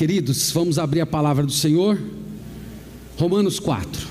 [0.00, 2.00] queridos, vamos abrir a palavra do Senhor.
[3.18, 4.08] Romanos 4.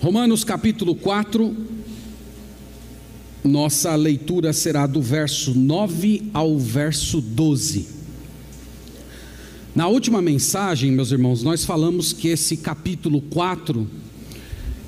[0.00, 1.75] Romanos capítulo 4,
[3.46, 7.86] nossa leitura será do verso 9 ao verso 12.
[9.74, 13.86] Na última mensagem, meus irmãos, nós falamos que esse capítulo 4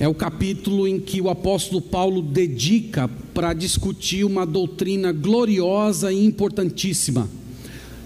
[0.01, 6.25] é o capítulo em que o apóstolo Paulo dedica para discutir uma doutrina gloriosa e
[6.25, 7.29] importantíssima.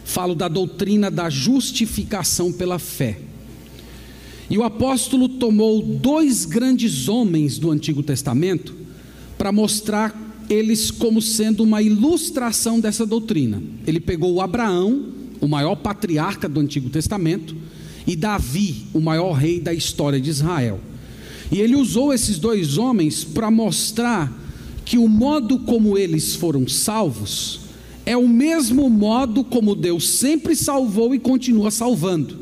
[0.05, 3.19] Falo da doutrina da justificação pela fé.
[4.50, 8.75] E o apóstolo tomou dois grandes homens do Antigo Testamento
[9.39, 10.22] para mostrar
[10.53, 13.62] eles como sendo uma ilustração dessa doutrina.
[13.86, 15.06] Ele pegou Abraão,
[15.41, 17.56] o maior patriarca do Antigo Testamento,
[18.06, 20.80] e Davi, o maior rei da história de Israel.
[21.50, 24.33] E ele usou esses dois homens para mostrar
[24.84, 27.61] que o modo como eles foram salvos
[28.05, 32.39] é o mesmo modo como Deus sempre salvou e continua salvando.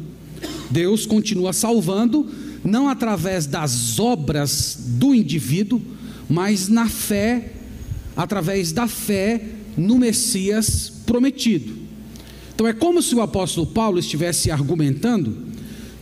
[0.71, 2.27] Deus continua salvando,
[2.65, 5.83] não através das obras do indivíduo,
[6.29, 7.53] mas na fé,
[8.17, 9.43] através da fé
[9.77, 11.75] no Messias prometido.
[12.55, 15.51] Então é como se o apóstolo Paulo estivesse argumentando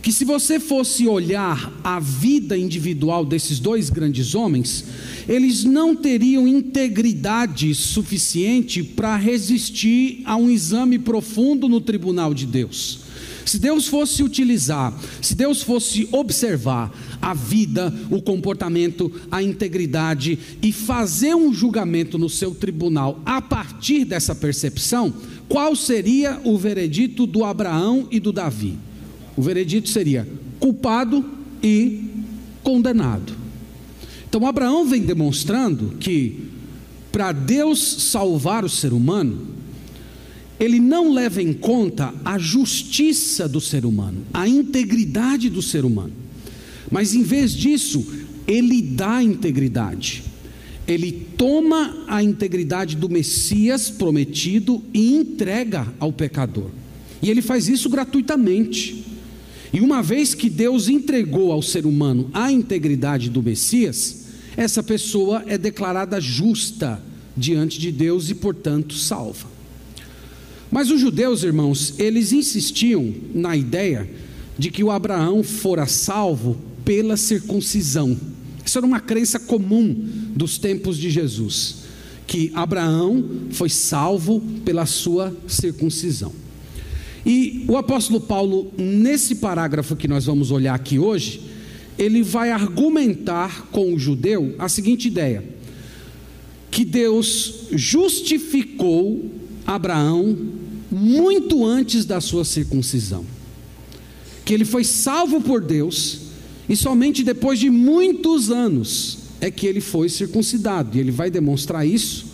[0.01, 4.85] que se você fosse olhar a vida individual desses dois grandes homens,
[5.27, 13.08] eles não teriam integridade suficiente para resistir a um exame profundo no tribunal de Deus.
[13.49, 20.71] Se Deus fosse utilizar, se Deus fosse observar a vida, o comportamento, a integridade e
[20.71, 25.11] fazer um julgamento no seu tribunal a partir dessa percepção,
[25.47, 28.77] qual seria o veredito do Abraão e do Davi?
[29.35, 30.27] O veredito seria
[30.59, 31.25] culpado
[31.63, 32.03] e
[32.61, 33.33] condenado.
[34.29, 36.49] Então Abraão vem demonstrando que
[37.11, 37.79] para Deus
[38.11, 39.47] salvar o ser humano,
[40.59, 46.11] ele não leva em conta a justiça do ser humano, a integridade do ser humano.
[46.91, 48.05] Mas em vez disso,
[48.45, 50.23] ele dá integridade.
[50.87, 56.71] Ele toma a integridade do Messias prometido e entrega ao pecador.
[57.21, 59.05] E ele faz isso gratuitamente.
[59.71, 64.25] E uma vez que Deus entregou ao ser humano a integridade do Messias,
[64.57, 67.01] essa pessoa é declarada justa
[67.37, 69.48] diante de Deus e, portanto, salva.
[70.71, 74.09] Mas os judeus, irmãos, eles insistiam na ideia
[74.57, 78.17] de que o Abraão fora salvo pela circuncisão.
[78.63, 79.95] Isso era uma crença comum
[80.35, 81.77] dos tempos de Jesus,
[82.27, 86.31] que Abraão foi salvo pela sua circuncisão.
[87.25, 91.41] E o apóstolo Paulo, nesse parágrafo que nós vamos olhar aqui hoje,
[91.97, 95.43] ele vai argumentar com o judeu a seguinte ideia:
[96.71, 99.29] que Deus justificou
[99.65, 100.37] Abraão
[100.91, 103.25] muito antes da sua circuncisão.
[104.43, 106.21] Que ele foi salvo por Deus
[106.67, 110.97] e somente depois de muitos anos é que ele foi circuncidado.
[110.97, 112.27] E ele vai demonstrar isso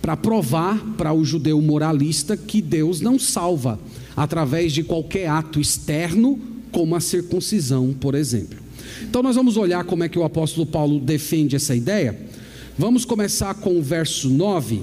[0.00, 3.80] para provar para o judeu moralista que Deus não salva
[4.16, 6.38] através de qualquer ato externo,
[6.70, 8.58] como a circuncisão, por exemplo.
[9.02, 12.18] Então nós vamos olhar como é que o apóstolo Paulo defende essa ideia.
[12.78, 14.82] Vamos começar com o verso 9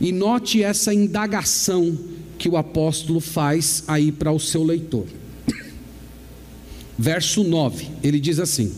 [0.00, 1.96] e note essa indagação
[2.38, 5.06] que o apóstolo faz aí para o seu leitor.
[6.96, 8.72] Verso 9, ele diz assim: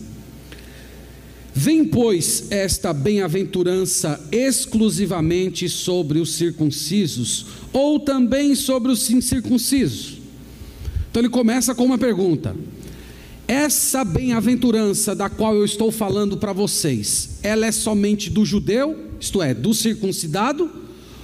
[1.53, 10.17] Vem, pois, esta bem-aventurança exclusivamente sobre os circuncisos, ou também sobre os incircuncisos?
[11.09, 12.55] Então ele começa com uma pergunta:
[13.47, 19.41] Essa bem-aventurança da qual eu estou falando para vocês, ela é somente do judeu, isto
[19.41, 20.71] é, do circuncidado,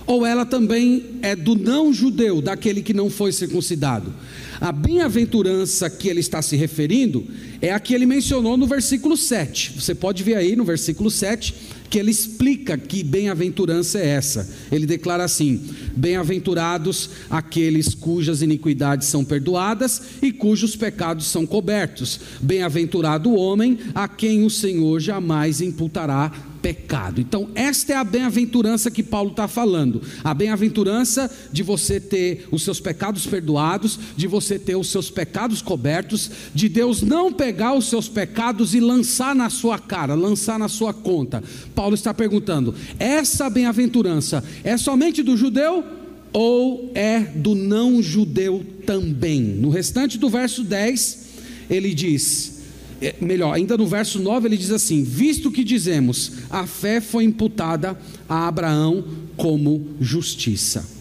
[0.08, 4.14] ou ela também é do não judeu, daquele que não foi circuncidado?
[4.60, 7.28] A bem-aventurança que ele está se referindo
[7.62, 9.74] é a que ele mencionou no versículo 7.
[9.80, 11.54] Você pode ver aí no versículo 7
[11.90, 14.50] que ele explica que bem-aventurança é essa.
[14.72, 15.62] Ele declara assim:
[15.96, 22.20] Bem-aventurados aqueles cujas iniquidades são perdoadas e cujos pecados são cobertos.
[22.42, 26.32] Bem-aventurado o homem a quem o Senhor jamais imputará
[26.62, 27.22] pecado.
[27.22, 30.02] Então, esta é a bem-aventurança que Paulo está falando.
[30.24, 35.62] A bem-aventurança de você ter os seus pecados perdoados, de você ter os seus pecados
[35.62, 40.68] cobertos, de Deus não pegar os seus pecados e lançar na sua cara, lançar na
[40.68, 41.44] sua conta.
[41.74, 45.84] Paulo está perguntando: essa bem-aventurança é somente do judeu?
[46.34, 49.42] Ou é do não judeu também?
[49.42, 51.28] No restante do verso 10,
[51.70, 52.57] ele diz:
[53.02, 57.24] é, melhor, ainda no verso 9 ele diz assim: Visto que dizemos, a fé foi
[57.24, 57.98] imputada
[58.28, 59.04] a Abraão
[59.36, 60.98] como justiça.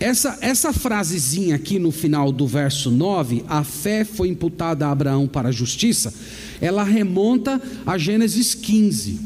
[0.00, 5.26] Essa, essa frasezinha aqui no final do verso 9, a fé foi imputada a Abraão
[5.26, 6.12] para a justiça,
[6.60, 9.20] ela remonta a Gênesis 15,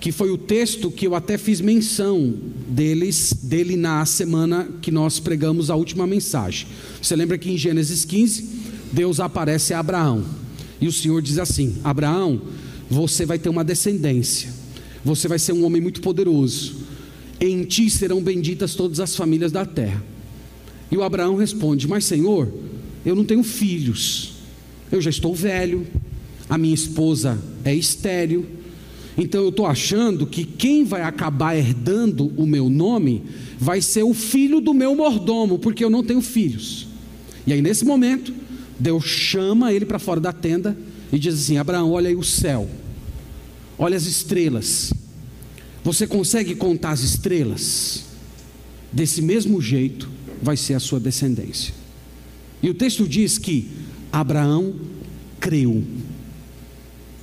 [0.00, 2.34] que foi o texto que eu até fiz menção
[2.68, 6.66] deles, dele na semana que nós pregamos a última mensagem.
[7.00, 8.48] Você lembra que em Gênesis 15,
[8.92, 10.41] Deus aparece a Abraão.
[10.82, 12.42] E o Senhor diz assim: Abraão,
[12.90, 14.52] você vai ter uma descendência,
[15.04, 16.74] você vai ser um homem muito poderoso,
[17.40, 20.04] em ti serão benditas todas as famílias da terra.
[20.90, 22.52] E o Abraão responde: Mas Senhor,
[23.06, 24.32] eu não tenho filhos,
[24.90, 25.86] eu já estou velho,
[26.50, 28.44] a minha esposa é estéril,
[29.16, 33.22] então eu estou achando que quem vai acabar herdando o meu nome
[33.56, 36.88] vai ser o filho do meu mordomo, porque eu não tenho filhos.
[37.46, 38.42] E aí nesse momento,
[38.78, 40.76] Deus chama ele para fora da tenda
[41.12, 42.68] e diz assim: Abraão, olha aí o céu,
[43.78, 44.92] olha as estrelas.
[45.84, 48.04] Você consegue contar as estrelas?
[48.92, 50.08] Desse mesmo jeito
[50.40, 51.74] vai ser a sua descendência.
[52.62, 53.68] E o texto diz que
[54.12, 54.74] Abraão
[55.40, 55.82] creu.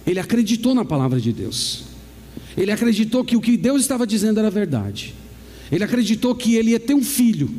[0.06, 1.84] Ele acreditou na palavra de Deus.
[2.58, 5.14] Ele acreditou que o que Deus estava dizendo era verdade.
[5.72, 7.50] Ele acreditou que ele ia ter um filho.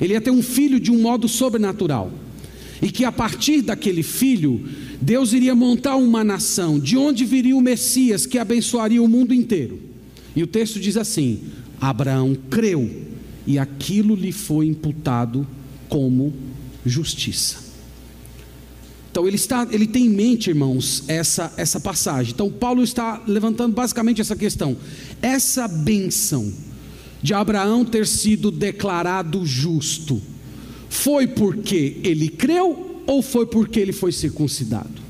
[0.00, 2.10] Ele ia ter um filho de um modo sobrenatural
[2.82, 4.68] e que a partir daquele filho,
[5.00, 9.78] Deus iria montar uma nação, de onde viria o Messias que abençoaria o mundo inteiro.
[10.34, 11.44] E o texto diz assim:
[11.80, 12.90] Abraão creu,
[13.46, 15.46] e aquilo lhe foi imputado
[15.88, 16.34] como
[16.84, 17.62] justiça.
[19.12, 22.32] Então ele está, ele tem em mente, irmãos, essa essa passagem.
[22.32, 24.76] Então Paulo está levantando basicamente essa questão.
[25.20, 26.52] Essa benção
[27.22, 30.20] de Abraão ter sido declarado justo
[30.92, 35.00] foi porque ele creu ou foi porque ele foi circuncidado?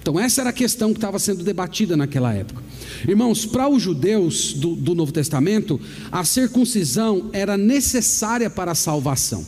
[0.00, 2.62] Então, essa era a questão que estava sendo debatida naquela época.
[3.06, 5.80] Irmãos, para os judeus do, do Novo Testamento,
[6.12, 9.44] a circuncisão era necessária para a salvação.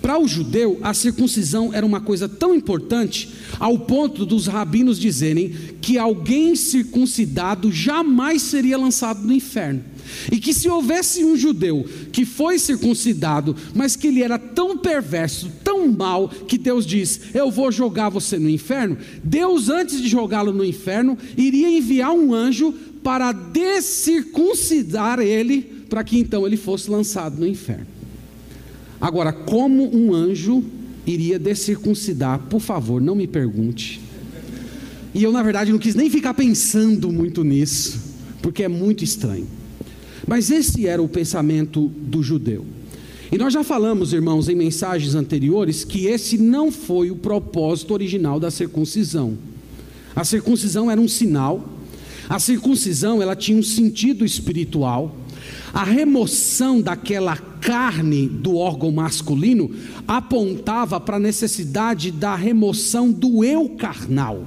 [0.00, 5.52] Para o judeu, a circuncisão era uma coisa tão importante ao ponto dos rabinos dizerem
[5.80, 9.84] que alguém circuncidado jamais seria lançado no inferno.
[10.30, 15.50] E que se houvesse um judeu que foi circuncidado, mas que ele era tão perverso,
[15.62, 18.96] tão mau, que Deus diz: Eu vou jogar você no inferno.
[19.22, 26.18] Deus, antes de jogá-lo no inferno, iria enviar um anjo para descircuncidar ele, para que
[26.18, 27.86] então ele fosse lançado no inferno.
[29.00, 30.62] Agora, como um anjo
[31.04, 32.38] iria descircuncidar?
[32.38, 34.00] Por favor, não me pergunte.
[35.14, 38.00] E eu, na verdade, não quis nem ficar pensando muito nisso,
[38.40, 39.46] porque é muito estranho.
[40.26, 42.64] Mas esse era o pensamento do judeu.
[43.30, 48.38] E nós já falamos, irmãos, em mensagens anteriores, que esse não foi o propósito original
[48.38, 49.38] da circuncisão.
[50.14, 51.66] A circuncisão era um sinal,
[52.28, 55.16] a circuncisão ela tinha um sentido espiritual.
[55.72, 59.70] A remoção daquela carne do órgão masculino
[60.06, 64.46] apontava para a necessidade da remoção do eu carnal,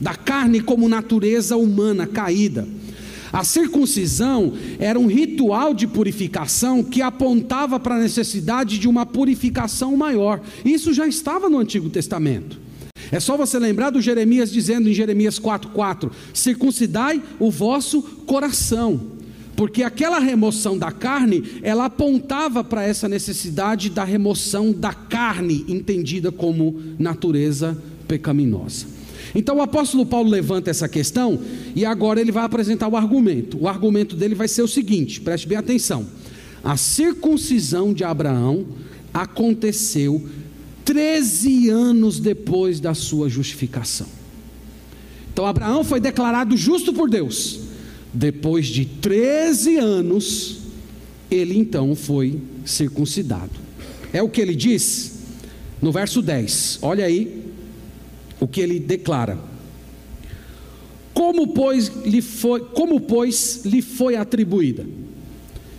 [0.00, 2.68] da carne como natureza humana caída.
[3.32, 9.96] A circuncisão era um ritual de purificação que apontava para a necessidade de uma purificação
[9.96, 10.40] maior.
[10.64, 12.58] Isso já estava no Antigo Testamento.
[13.12, 19.00] É só você lembrar do Jeremias dizendo em Jeremias 4:4: "Circuncidai o vosso coração".
[19.56, 26.32] Porque aquela remoção da carne, ela apontava para essa necessidade da remoção da carne, entendida
[26.32, 27.76] como natureza
[28.08, 28.99] pecaminosa.
[29.34, 31.38] Então o apóstolo Paulo levanta essa questão
[31.74, 33.58] e agora ele vai apresentar o argumento.
[33.60, 36.06] O argumento dele vai ser o seguinte: preste bem atenção.
[36.62, 38.66] A circuncisão de Abraão
[39.14, 40.26] aconteceu
[40.84, 44.06] 13 anos depois da sua justificação.
[45.32, 47.60] Então Abraão foi declarado justo por Deus.
[48.12, 50.58] Depois de 13 anos,
[51.30, 53.52] ele então foi circuncidado.
[54.12, 55.20] É o que ele diz
[55.80, 56.80] no verso 10.
[56.82, 57.39] Olha aí,
[58.40, 59.38] o que ele declara.
[61.12, 64.86] Como pois lhe foi, como pois lhe foi atribuída?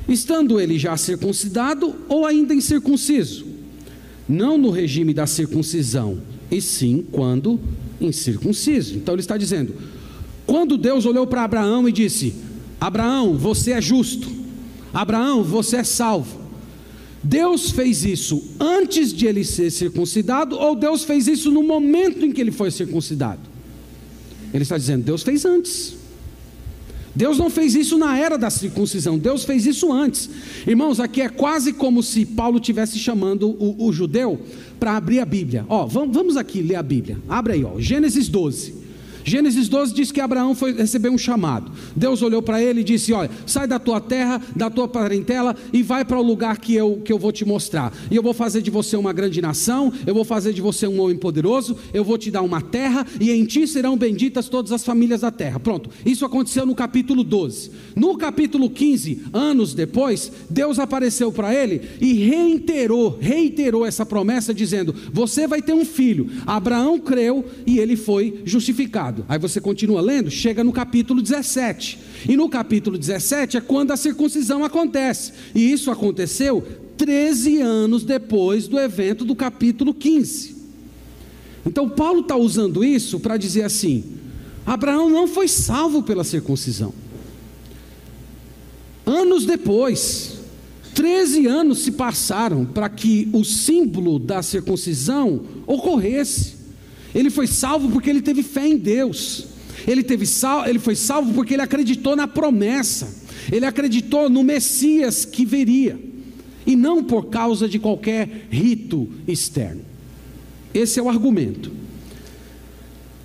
[0.08, 3.46] Estando ele já circuncidado ou ainda incircunciso?
[4.28, 7.60] Não no regime da circuncisão, e sim quando
[8.00, 8.96] incircunciso.
[8.96, 9.74] Então ele está dizendo:
[10.46, 12.36] Quando Deus olhou para Abraão e disse:
[12.80, 14.30] Abraão, você é justo.
[14.94, 16.41] Abraão, você é salvo.
[17.24, 22.32] Deus fez isso antes de ele ser circuncidado ou Deus fez isso no momento em
[22.32, 23.42] que ele foi circuncidado?
[24.54, 26.02] Ele está dizendo: Deus fez antes.
[27.14, 30.30] Deus não fez isso na era da circuncisão, Deus fez isso antes.
[30.66, 34.40] Irmãos, aqui é quase como se Paulo estivesse chamando o, o judeu
[34.80, 35.66] para abrir a Bíblia.
[35.68, 37.18] Ó, vamos, vamos aqui ler a Bíblia.
[37.28, 38.81] Abre aí, ó, Gênesis 12.
[39.24, 41.72] Gênesis 12 diz que Abraão foi receber um chamado.
[41.96, 45.84] Deus olhou para ele e disse: Olha, sai da tua terra, da tua parentela e
[45.84, 47.94] vai para o lugar que eu, que eu vou te mostrar.
[48.10, 51.00] E eu vou fazer de você uma grande nação, eu vou fazer de você um
[51.02, 54.84] homem poderoso, eu vou te dar uma terra e em ti serão benditas todas as
[54.84, 55.60] famílias da terra.
[55.60, 57.72] Pronto, isso aconteceu no capítulo 12.
[57.96, 64.96] No capítulo 15, anos depois, Deus apareceu para ele e reiterou, reiterou essa promessa, dizendo:
[65.12, 66.30] Você vai ter um filho.
[66.46, 69.26] Abraão creu e ele foi justificado pecado.
[69.28, 72.00] Aí você continua lendo, chega no capítulo 17.
[72.30, 75.34] E no capítulo 17 é quando a circuncisão acontece.
[75.54, 76.66] E isso aconteceu
[76.98, 80.56] 13 anos depois do evento do capítulo 15.
[81.66, 84.04] Então Paulo está usando isso para dizer assim:
[84.66, 86.94] Abraão não foi salvo pela circuncisão.
[89.06, 90.38] Anos depois,
[90.94, 96.61] 13 anos se passaram para que o símbolo da circuncisão ocorresse.
[97.14, 99.48] Ele foi salvo porque ele teve fé em Deus.
[99.88, 103.22] Ele, teve sal, ele foi salvo porque ele acreditou na promessa.
[103.52, 106.00] Ele acreditou no Messias que viria.
[106.66, 109.82] E não por causa de qualquer rito externo.
[110.74, 111.72] Esse é o argumento.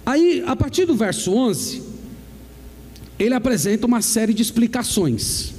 [0.05, 1.83] Aí, a partir do verso 11,
[3.19, 5.52] ele apresenta uma série de explicações.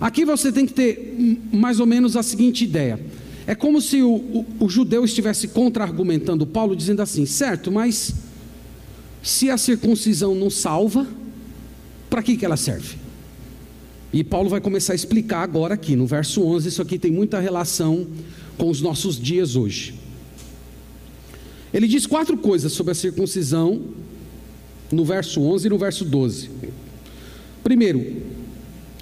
[0.00, 1.16] Aqui você tem que ter
[1.52, 3.00] mais ou menos a seguinte ideia:
[3.46, 8.14] é como se o, o, o judeu estivesse contra-argumentando Paulo, dizendo assim: certo, mas
[9.22, 11.06] se a circuncisão não salva,
[12.08, 12.96] para que, que ela serve?
[14.12, 17.40] E Paulo vai começar a explicar agora aqui, no verso 11, isso aqui tem muita
[17.40, 18.06] relação
[18.58, 19.94] com os nossos dias hoje.
[21.72, 23.80] Ele diz quatro coisas sobre a circuncisão
[24.90, 26.50] no verso 11 e no verso 12.
[27.64, 28.22] Primeiro,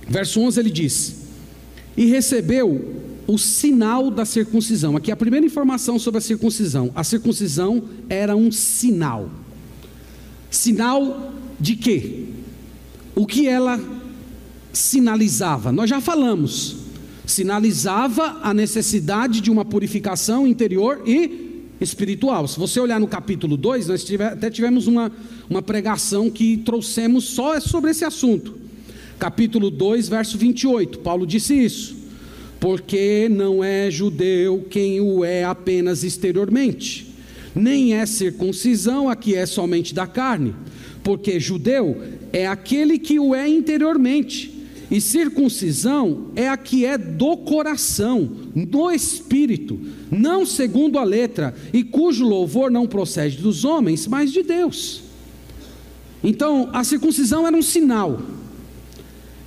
[0.07, 1.17] verso 11 ele diz:
[1.97, 3.00] E recebeu
[3.31, 4.97] o sinal da circuncisão.
[4.97, 6.91] Aqui a primeira informação sobre a circuncisão.
[6.97, 9.31] A circuncisão era um sinal.
[10.51, 12.25] Sinal de quê?
[13.15, 13.81] O que ela
[14.73, 15.71] sinalizava?
[15.71, 16.79] Nós já falamos.
[17.25, 22.49] Sinalizava a necessidade de uma purificação interior e espiritual.
[22.49, 25.13] Se você olhar no capítulo 2, nós tive, até tivemos uma,
[25.49, 28.59] uma pregação que trouxemos só sobre esse assunto.
[29.21, 30.99] Capítulo 2, verso 28.
[30.99, 32.00] Paulo disse isso
[32.61, 37.15] porque não é judeu quem o é apenas exteriormente,
[37.55, 40.55] nem é circuncisão a que é somente da carne,
[41.03, 41.97] porque judeu
[42.31, 44.59] é aquele que o é interiormente,
[44.91, 51.83] e circuncisão é a que é do coração, do espírito, não segundo a letra, e
[51.83, 55.03] cujo louvor não procede dos homens, mas de Deus.
[56.23, 58.21] Então, a circuncisão era um sinal,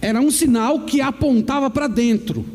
[0.02, 2.53] era um sinal que apontava para dentro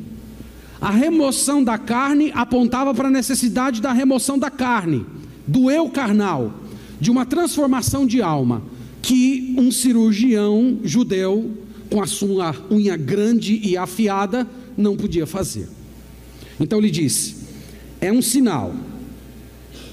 [0.80, 5.04] a remoção da carne apontava para a necessidade da remoção da carne,
[5.46, 6.54] do eu carnal,
[7.00, 8.62] de uma transformação de alma,
[9.02, 11.50] que um cirurgião judeu,
[11.90, 15.68] com a sua unha grande e afiada, não podia fazer.
[16.60, 17.36] Então ele disse:
[18.00, 18.74] é um sinal.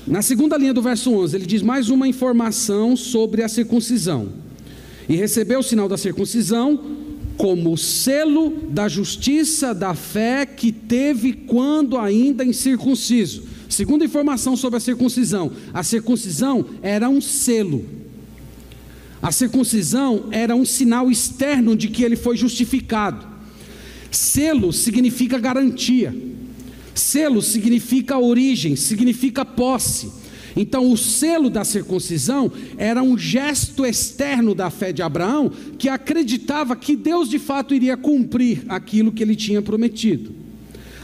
[0.05, 4.29] Na segunda linha do verso 11, ele diz mais uma informação sobre a circuncisão.
[5.09, 6.94] E recebeu o sinal da circuncisão
[7.37, 13.43] como selo da justiça da fé que teve quando ainda incircunciso.
[13.67, 17.85] Segunda informação sobre a circuncisão: a circuncisão era um selo.
[19.21, 23.25] A circuncisão era um sinal externo de que ele foi justificado.
[24.11, 26.15] Selo significa garantia.
[26.93, 30.09] Selo significa origem, significa posse.
[30.55, 36.75] Então, o selo da circuncisão era um gesto externo da fé de Abraão, que acreditava
[36.75, 40.31] que Deus de fato iria cumprir aquilo que ele tinha prometido.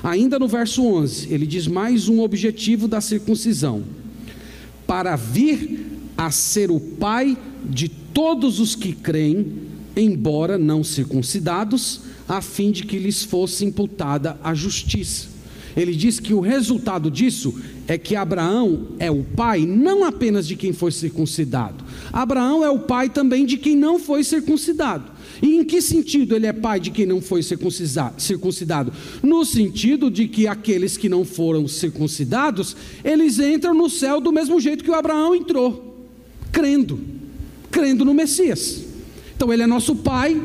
[0.03, 3.83] Ainda no verso 11, ele diz mais um objetivo da circuncisão:
[4.87, 5.85] para vir
[6.17, 9.53] a ser o pai de todos os que creem,
[9.95, 15.27] embora não circuncidados, a fim de que lhes fosse imputada a justiça.
[15.75, 17.53] Ele diz que o resultado disso
[17.87, 22.79] é que Abraão é o pai não apenas de quem foi circuncidado, Abraão é o
[22.79, 25.11] pai também de quem não foi circuncidado.
[25.41, 28.93] E em que sentido ele é pai de quem não foi circuncidado?
[29.23, 34.59] No sentido de que aqueles que não foram circuncidados, eles entram no céu do mesmo
[34.59, 36.05] jeito que o Abraão entrou,
[36.51, 36.99] crendo,
[37.71, 38.83] crendo no Messias.
[39.35, 40.39] Então ele é nosso pai,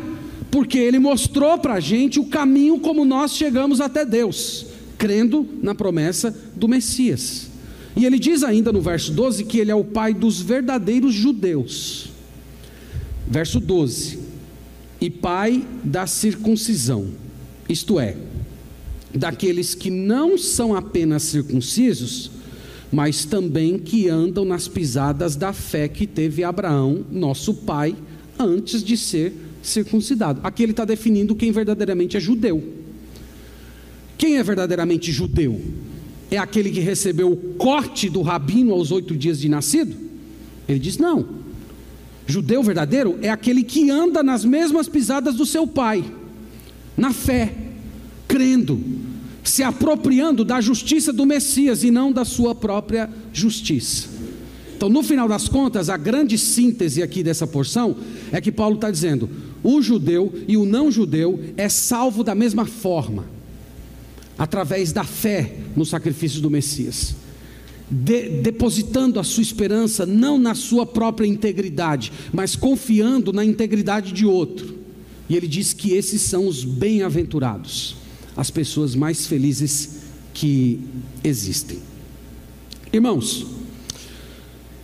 [0.51, 4.67] porque ele mostrou para a gente o caminho como nós chegamos até Deus,
[4.99, 7.49] crendo na promessa do Messias.
[7.97, 12.11] E ele diz ainda no verso 12 que ele é o pai dos verdadeiros judeus.
[13.29, 14.27] Verso 12:
[15.01, 17.09] e pai da circuncisão,
[17.69, 18.17] isto é,
[19.15, 22.31] daqueles que não são apenas circuncisos,
[22.91, 27.95] mas também que andam nas pisadas da fé que teve Abraão, nosso pai,
[28.39, 30.41] antes de ser circuncidado.
[30.43, 32.63] Aqui ele está definindo quem verdadeiramente é judeu.
[34.19, 35.61] Quem é verdadeiramente judeu?
[36.31, 39.95] É aquele que recebeu o corte do rabino aos oito dias de nascido?
[40.69, 41.27] Ele diz: não.
[42.27, 46.05] Judeu verdadeiro é aquele que anda nas mesmas pisadas do seu pai,
[46.97, 47.55] na fé,
[48.27, 48.83] crendo,
[49.45, 54.09] se apropriando da justiça do Messias e não da sua própria justiça.
[54.77, 57.97] Então, no final das contas, a grande síntese aqui dessa porção
[58.33, 59.31] é que Paulo está dizendo:
[59.63, 63.25] o judeu e o não judeu é salvo da mesma forma,
[64.39, 67.15] através da fé no sacrifício do Messias.
[67.89, 74.27] De, depositando a sua esperança não na sua própria integridade, mas confiando na integridade de
[74.27, 74.77] outro.
[75.29, 77.97] E ele diz que esses são os bem-aventurados
[78.37, 80.03] as pessoas mais felizes
[80.35, 80.81] que
[81.25, 81.79] existem.
[82.93, 83.47] Irmãos,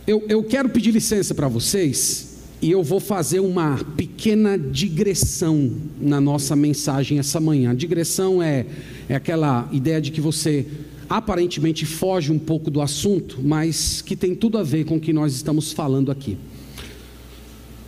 [0.07, 2.32] eu, eu quero pedir licença para vocês
[2.63, 7.71] e eu vou fazer uma pequena digressão na nossa mensagem essa manhã.
[7.71, 8.65] A digressão é,
[9.09, 10.65] é aquela ideia de que você
[11.09, 15.11] aparentemente foge um pouco do assunto, mas que tem tudo a ver com o que
[15.11, 16.37] nós estamos falando aqui.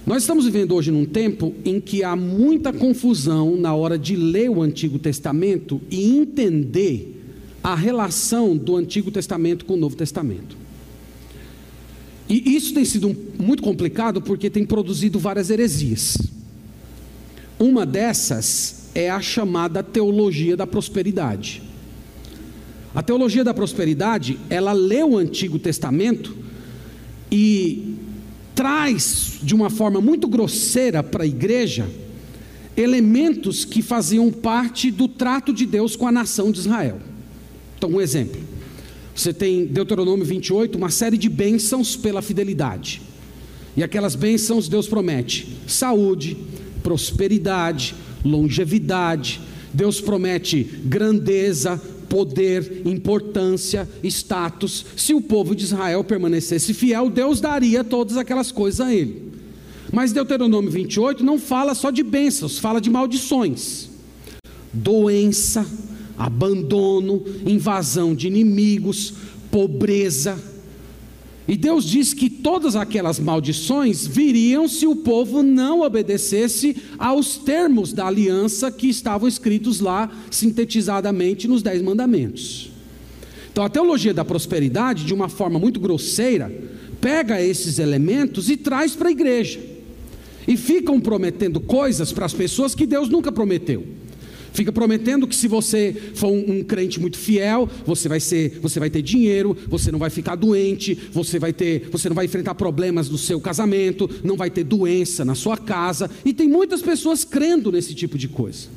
[0.06, 4.50] Nós estamos vivendo hoje num tempo em que há muita confusão na hora de ler
[4.50, 7.24] o Antigo Testamento e entender
[7.64, 10.65] a relação do Antigo Testamento com o Novo Testamento.
[12.28, 16.18] E isso tem sido muito complicado porque tem produzido várias heresias.
[17.60, 21.62] Uma dessas é a chamada teologia da prosperidade.
[22.94, 26.36] A teologia da prosperidade, ela lê o Antigo Testamento
[27.30, 27.96] e
[28.56, 31.88] traz de uma forma muito grosseira para a igreja
[32.78, 37.00] elementos que faziam parte do trato de Deus com a nação de Israel.
[37.78, 38.42] Então, um exemplo.
[39.16, 43.02] Você tem Deuteronômio 28, uma série de bênçãos pela fidelidade.
[43.78, 46.36] E aquelas bênçãos Deus promete: saúde,
[46.84, 49.40] prosperidade, longevidade.
[49.74, 54.86] Deus promete grandeza, poder, importância, status.
[54.98, 59.34] Se o povo de Israel permanecesse fiel, Deus daria todas aquelas coisas a ele.
[59.94, 63.90] Mas Deuteronômio 28 não fala só de bênçãos, fala de maldições.
[64.74, 65.66] Doença,
[66.18, 69.14] abandono, invasão de inimigos,
[69.52, 70.56] pobreza
[71.48, 77.94] e Deus diz que todas aquelas maldições viriam se o povo não obedecesse aos termos
[77.94, 82.72] da aliança que estavam escritos lá, sintetizadamente nos Dez Mandamentos.
[83.52, 86.52] Então, a teologia da prosperidade, de uma forma muito grosseira,
[87.00, 89.60] pega esses elementos e traz para a igreja.
[90.48, 93.86] E ficam prometendo coisas para as pessoas que Deus nunca prometeu.
[94.56, 98.80] Fica prometendo que se você for um, um, crente muito fiel, você vai ser, você
[98.80, 102.56] vai ter dinheiro, você não vai ficar doente, você vai ter, você não vai enfrentar
[102.56, 107.26] problemas no seu casamento, não vai ter doença na sua casa, e tem muitas pessoas
[107.26, 108.70] crendo nesse tipo de coisa.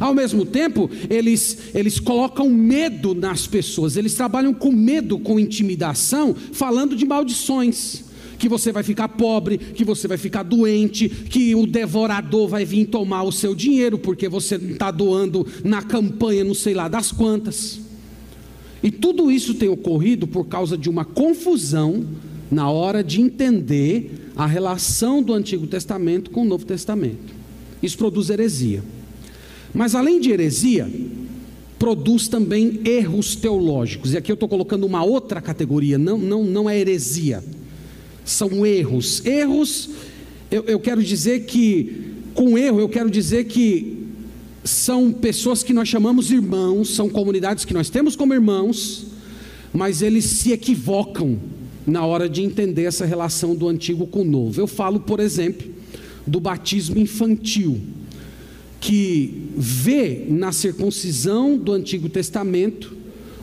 [0.00, 6.34] Ao mesmo tempo, eles, eles colocam medo nas pessoas, eles trabalham com medo, com intimidação,
[6.52, 8.05] falando de maldições
[8.38, 12.86] que você vai ficar pobre, que você vai ficar doente, que o devorador vai vir
[12.86, 17.80] tomar o seu dinheiro porque você está doando na campanha, não sei lá das quantas.
[18.82, 22.04] E tudo isso tem ocorrido por causa de uma confusão
[22.50, 27.34] na hora de entender a relação do Antigo Testamento com o Novo Testamento.
[27.82, 28.82] Isso produz heresia.
[29.74, 30.88] Mas além de heresia,
[31.78, 34.12] produz também erros teológicos.
[34.12, 37.42] E aqui eu estou colocando uma outra categoria, não, não, não é heresia
[38.26, 39.24] são erros.
[39.24, 39.90] Erros,
[40.50, 44.04] eu, eu quero dizer que, com erro, eu quero dizer que
[44.64, 49.06] são pessoas que nós chamamos irmãos, são comunidades que nós temos como irmãos,
[49.72, 51.38] mas eles se equivocam
[51.86, 54.60] na hora de entender essa relação do antigo com o novo.
[54.60, 55.70] Eu falo, por exemplo,
[56.26, 57.80] do batismo infantil,
[58.80, 62.95] que vê na circuncisão do Antigo Testamento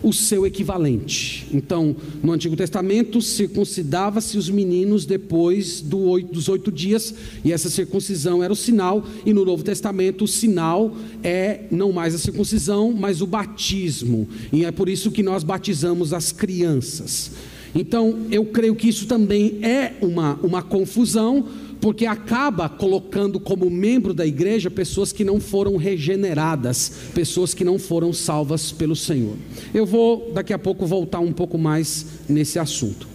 [0.03, 1.47] o seu equivalente.
[1.53, 7.13] Então, no Antigo Testamento, circuncidava-se os meninos depois do oito, dos oito dias,
[7.43, 12.13] e essa circuncisão era o sinal, e no Novo Testamento, o sinal é não mais
[12.13, 17.31] a circuncisão, mas o batismo, e é por isso que nós batizamos as crianças.
[17.75, 21.47] Então, eu creio que isso também é uma, uma confusão,
[21.83, 27.77] porque acaba colocando como membro da igreja pessoas que não foram regeneradas, pessoas que não
[27.77, 29.35] foram salvas pelo Senhor.
[29.73, 33.05] Eu vou daqui a pouco voltar um pouco mais nesse assunto.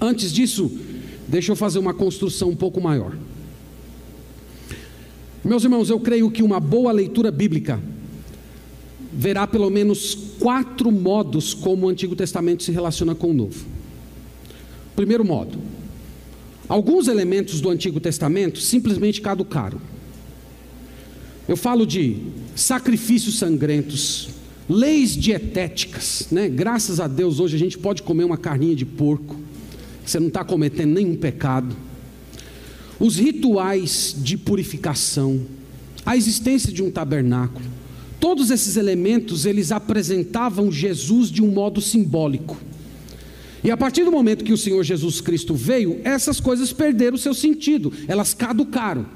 [0.00, 0.68] Antes disso,
[1.28, 3.16] deixa eu fazer uma construção um pouco maior.
[5.44, 7.80] Meus irmãos, eu creio que uma boa leitura bíblica
[9.12, 13.64] verá pelo menos quatro modos como o Antigo Testamento se relaciona com o Novo.
[14.96, 15.77] Primeiro modo,
[16.68, 19.80] alguns elementos do Antigo Testamento simplesmente caducaram.
[21.48, 22.18] Eu falo de
[22.54, 24.28] sacrifícios sangrentos,
[24.68, 26.48] leis dietéticas, né?
[26.48, 29.36] Graças a Deus hoje a gente pode comer uma carninha de porco,
[30.04, 31.74] você não está cometendo nenhum pecado.
[33.00, 35.40] Os rituais de purificação,
[36.04, 37.64] a existência de um tabernáculo,
[38.20, 42.56] Todos esses elementos eles apresentavam Jesus de um modo simbólico.
[43.62, 47.34] E a partir do momento que o Senhor Jesus Cristo veio, essas coisas perderam seu
[47.34, 49.06] sentido, elas caducaram.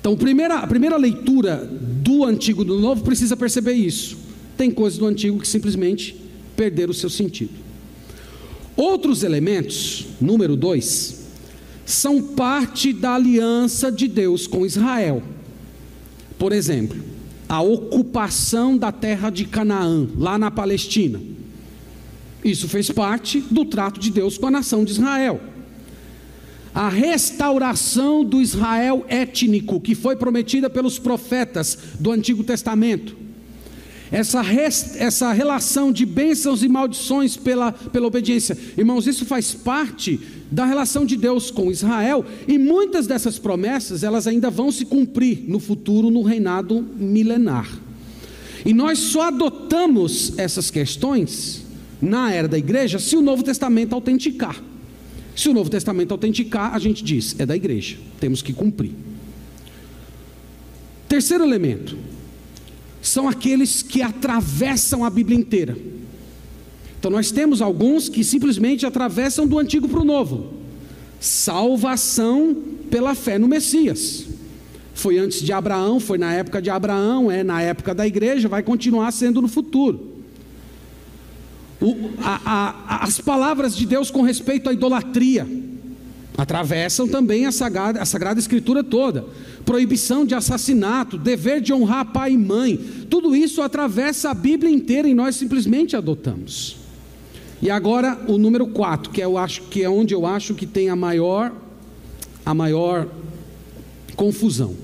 [0.00, 4.16] Então, primeira, a primeira leitura do Antigo e do Novo precisa perceber isso.
[4.56, 6.16] Tem coisas do Antigo que simplesmente
[6.56, 7.52] perderam o seu sentido.
[8.76, 11.26] Outros elementos, número dois,
[11.84, 15.22] são parte da aliança de Deus com Israel.
[16.38, 16.98] Por exemplo,
[17.48, 21.20] a ocupação da terra de Canaã, lá na Palestina.
[22.44, 25.40] Isso fez parte do trato de Deus com a nação de Israel.
[26.74, 33.16] A restauração do Israel étnico, que foi prometida pelos profetas do Antigo Testamento.
[34.12, 34.42] Essa,
[34.96, 38.58] essa relação de bênçãos e maldições pela, pela obediência.
[38.76, 40.18] Irmãos, isso faz parte
[40.50, 45.44] da relação de Deus com Israel, e muitas dessas promessas, elas ainda vão se cumprir
[45.46, 47.68] no futuro no reinado milenar.
[48.64, 51.69] E nós só adotamos essas questões
[52.00, 54.60] na era da igreja se o Novo Testamento autenticar.
[55.36, 58.92] Se o Novo Testamento autenticar, a gente diz, é da igreja, temos que cumprir.
[61.08, 61.96] Terceiro elemento,
[63.02, 65.76] são aqueles que atravessam a Bíblia inteira.
[66.98, 70.52] Então nós temos alguns que simplesmente atravessam do antigo para o novo.
[71.18, 72.54] Salvação
[72.90, 74.26] pela fé no Messias.
[74.94, 78.62] Foi antes de Abraão, foi na época de Abraão, é na época da igreja, vai
[78.62, 80.09] continuar sendo no futuro.
[81.80, 85.46] O, a, a, as palavras de Deus com respeito à idolatria
[86.36, 89.26] atravessam também a sagrada, a sagrada Escritura toda.
[89.64, 95.08] Proibição de assassinato, dever de honrar pai e mãe, tudo isso atravessa a Bíblia inteira
[95.08, 96.76] e nós simplesmente adotamos.
[97.62, 100.88] E agora o número 4, que, é, acho, que é onde eu acho que tem
[100.88, 101.52] a maior,
[102.44, 103.06] a maior
[104.16, 104.74] confusão.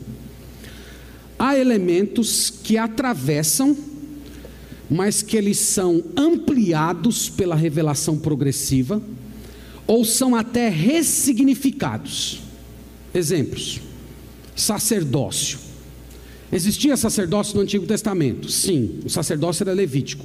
[1.38, 3.76] Há elementos que atravessam,
[4.90, 9.02] mas que eles são ampliados pela revelação progressiva,
[9.86, 12.40] ou são até ressignificados.
[13.14, 13.80] Exemplos:
[14.54, 15.58] sacerdócio.
[16.52, 18.50] Existia sacerdócio no Antigo Testamento?
[18.50, 20.24] Sim, o sacerdócio era levítico.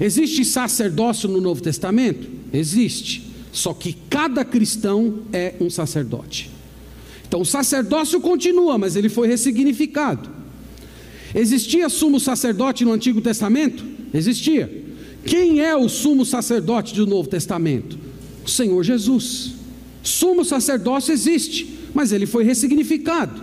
[0.00, 2.28] Existe sacerdócio no Novo Testamento?
[2.52, 3.30] Existe.
[3.52, 6.50] Só que cada cristão é um sacerdote.
[7.28, 10.28] Então o sacerdócio continua, mas ele foi ressignificado.
[11.34, 13.84] Existia sumo sacerdote no Antigo Testamento?
[14.12, 14.84] Existia.
[15.24, 17.98] Quem é o sumo sacerdote do Novo Testamento?
[18.44, 19.52] O Senhor Jesus.
[20.02, 23.42] Sumo sacerdócio existe, mas ele foi ressignificado.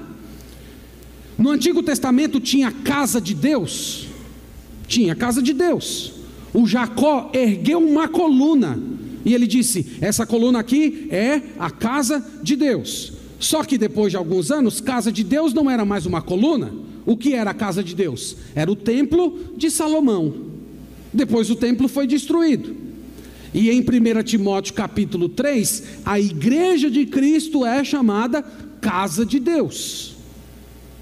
[1.37, 4.07] No Antigo Testamento tinha casa de Deus?
[4.87, 6.19] Tinha casa de Deus
[6.53, 8.79] o Jacó ergueu uma coluna
[9.23, 13.13] e ele disse: Essa coluna aqui é a casa de Deus.
[13.39, 16.73] Só que depois de alguns anos, casa de Deus não era mais uma coluna.
[17.09, 18.35] O que era a casa de Deus?
[18.53, 20.31] Era o templo de Salomão.
[21.11, 22.75] Depois o templo foi destruído.
[23.51, 28.43] E em 1 Timóteo capítulo 3, a igreja de Cristo é chamada
[28.79, 30.17] casa de Deus.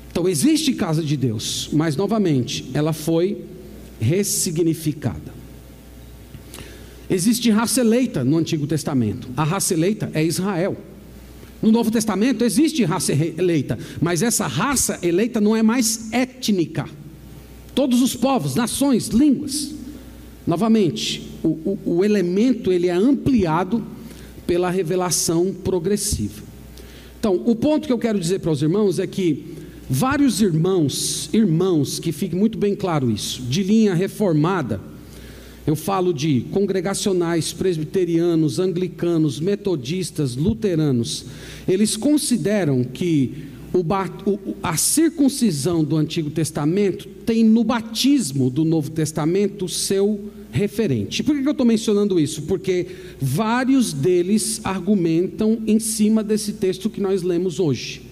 [0.10, 3.44] Então existe casa de Deus, mas novamente ela foi
[4.00, 5.36] ressignificada.
[7.10, 9.28] Existe raça eleita no Antigo Testamento.
[9.36, 10.78] A raça eleita é Israel.
[11.62, 16.88] No Novo Testamento existe raça eleita, mas essa raça eleita não é mais étnica.
[17.74, 19.74] Todos os povos, nações, línguas.
[20.46, 23.84] Novamente, o, o, o elemento ele é ampliado
[24.46, 26.42] pela revelação progressiva.
[27.20, 29.56] Então, o ponto que eu quero dizer para os irmãos é que
[29.90, 34.80] vários irmãos, irmãos, que fique muito bem claro isso, de linha reformada,
[35.68, 41.26] eu falo de congregacionais, presbiterianos, anglicanos, metodistas, luteranos.
[41.68, 43.50] Eles consideram que
[44.64, 51.22] a circuncisão do Antigo Testamento tem no batismo do Novo Testamento seu referente.
[51.22, 52.44] Por que eu estou mencionando isso?
[52.44, 52.88] Porque
[53.20, 58.04] vários deles argumentam em cima desse texto que nós lemos hoje.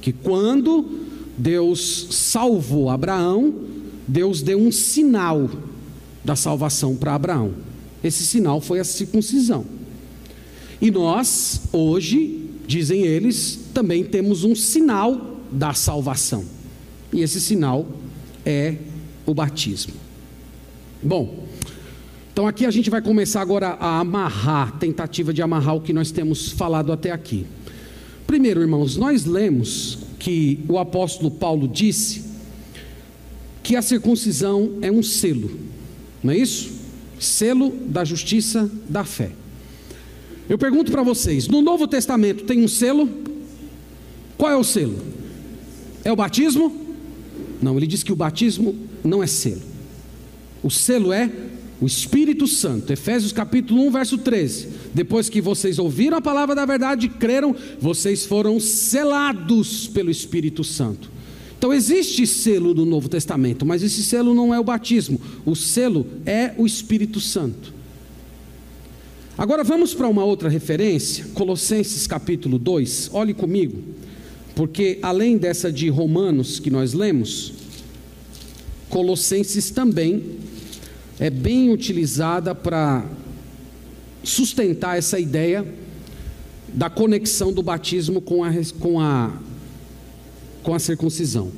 [0.00, 0.88] Que quando
[1.36, 3.54] Deus salvou Abraão,
[4.08, 5.48] Deus deu um sinal
[6.24, 7.54] da salvação para Abraão.
[8.02, 9.64] Esse sinal foi a circuncisão.
[10.80, 16.44] E nós, hoje, dizem eles, também temos um sinal da salvação.
[17.12, 17.86] E esse sinal
[18.44, 18.76] é
[19.26, 19.92] o batismo.
[21.02, 21.46] Bom,
[22.32, 26.10] então aqui a gente vai começar agora a amarrar, tentativa de amarrar o que nós
[26.10, 27.46] temos falado até aqui.
[28.26, 32.24] Primeiro, irmãos, nós lemos que o apóstolo Paulo disse
[33.62, 35.50] que a circuncisão é um selo,
[36.22, 36.70] não é isso?
[37.18, 39.32] Selo da justiça da fé.
[40.48, 43.08] Eu pergunto para vocês: no Novo Testamento tem um selo?
[44.36, 44.98] Qual é o selo?
[46.04, 46.74] É o batismo?
[47.60, 49.62] Não, ele diz que o batismo não é selo.
[50.62, 51.30] O selo é
[51.80, 52.92] o Espírito Santo.
[52.92, 54.68] Efésios capítulo 1, verso 13.
[54.94, 60.62] Depois que vocês ouviram a palavra da verdade e creram, vocês foram selados pelo Espírito
[60.62, 61.10] Santo.
[61.60, 65.20] Então existe selo no Novo Testamento, mas esse selo não é o batismo.
[65.44, 67.74] O selo é o Espírito Santo.
[69.36, 73.10] Agora vamos para uma outra referência, Colossenses capítulo 2.
[73.12, 73.76] Olhe comigo,
[74.54, 77.52] porque além dessa de Romanos que nós lemos,
[78.88, 80.38] Colossenses também
[81.18, 83.04] é bem utilizada para
[84.24, 85.62] sustentar essa ideia
[86.72, 89.38] da conexão do batismo com a, com a,
[90.62, 91.50] com a circuncisão.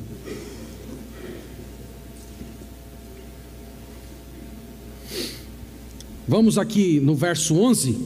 [6.27, 7.99] Vamos aqui no verso 11,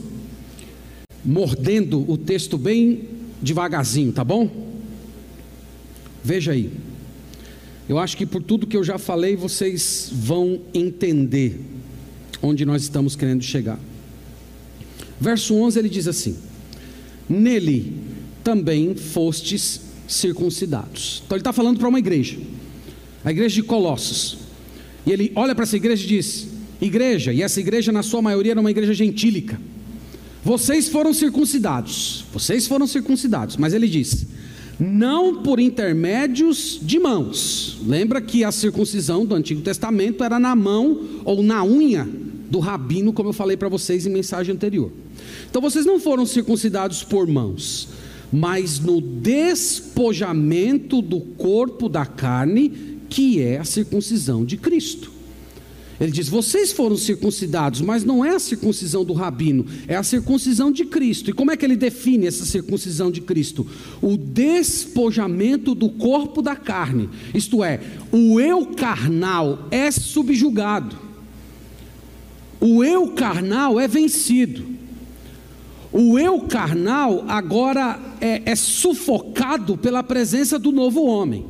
[1.23, 3.07] mordendo o texto bem
[3.41, 4.49] devagarzinho, tá bom?
[6.23, 6.71] Veja aí.
[7.87, 11.61] Eu acho que por tudo que eu já falei, vocês vão entender
[12.41, 13.79] onde nós estamos querendo chegar.
[15.21, 16.37] Verso 11 ele diz assim:
[17.29, 17.93] Nele
[18.43, 21.21] também fostes circuncidados.
[21.25, 22.37] Então ele está falando para uma igreja,
[23.23, 24.37] a igreja de Colossos.
[25.05, 26.47] E ele olha para essa igreja e diz:
[26.81, 29.59] igreja, e essa igreja, na sua maioria, era uma igreja gentílica.
[30.43, 34.25] Vocês foram circuncidados, vocês foram circuncidados, mas ele diz:
[34.79, 37.77] não por intermédios de mãos.
[37.85, 42.07] Lembra que a circuncisão do Antigo Testamento era na mão ou na unha
[42.49, 44.91] do rabino, como eu falei para vocês em mensagem anterior.
[45.49, 47.89] Então vocês não foram circuncidados por mãos,
[48.31, 55.17] mas no despojamento do corpo da carne, que é a circuncisão de Cristo.
[55.99, 60.71] Ele diz: vocês foram circuncidados, mas não é a circuncisão do rabino, é a circuncisão
[60.71, 61.29] de Cristo.
[61.29, 63.65] E como é que ele define essa circuncisão de Cristo?
[64.01, 67.79] O despojamento do corpo da carne, isto é,
[68.11, 70.95] o eu carnal é subjugado,
[72.59, 74.76] o eu carnal é vencido.
[75.91, 81.45] O eu carnal agora é, é sufocado pela presença do novo homem.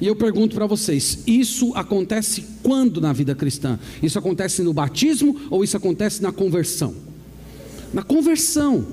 [0.00, 3.78] E eu pergunto para vocês: isso acontece quando na vida cristã?
[4.02, 6.94] Isso acontece no batismo ou isso acontece na conversão?
[7.92, 8.86] Na conversão.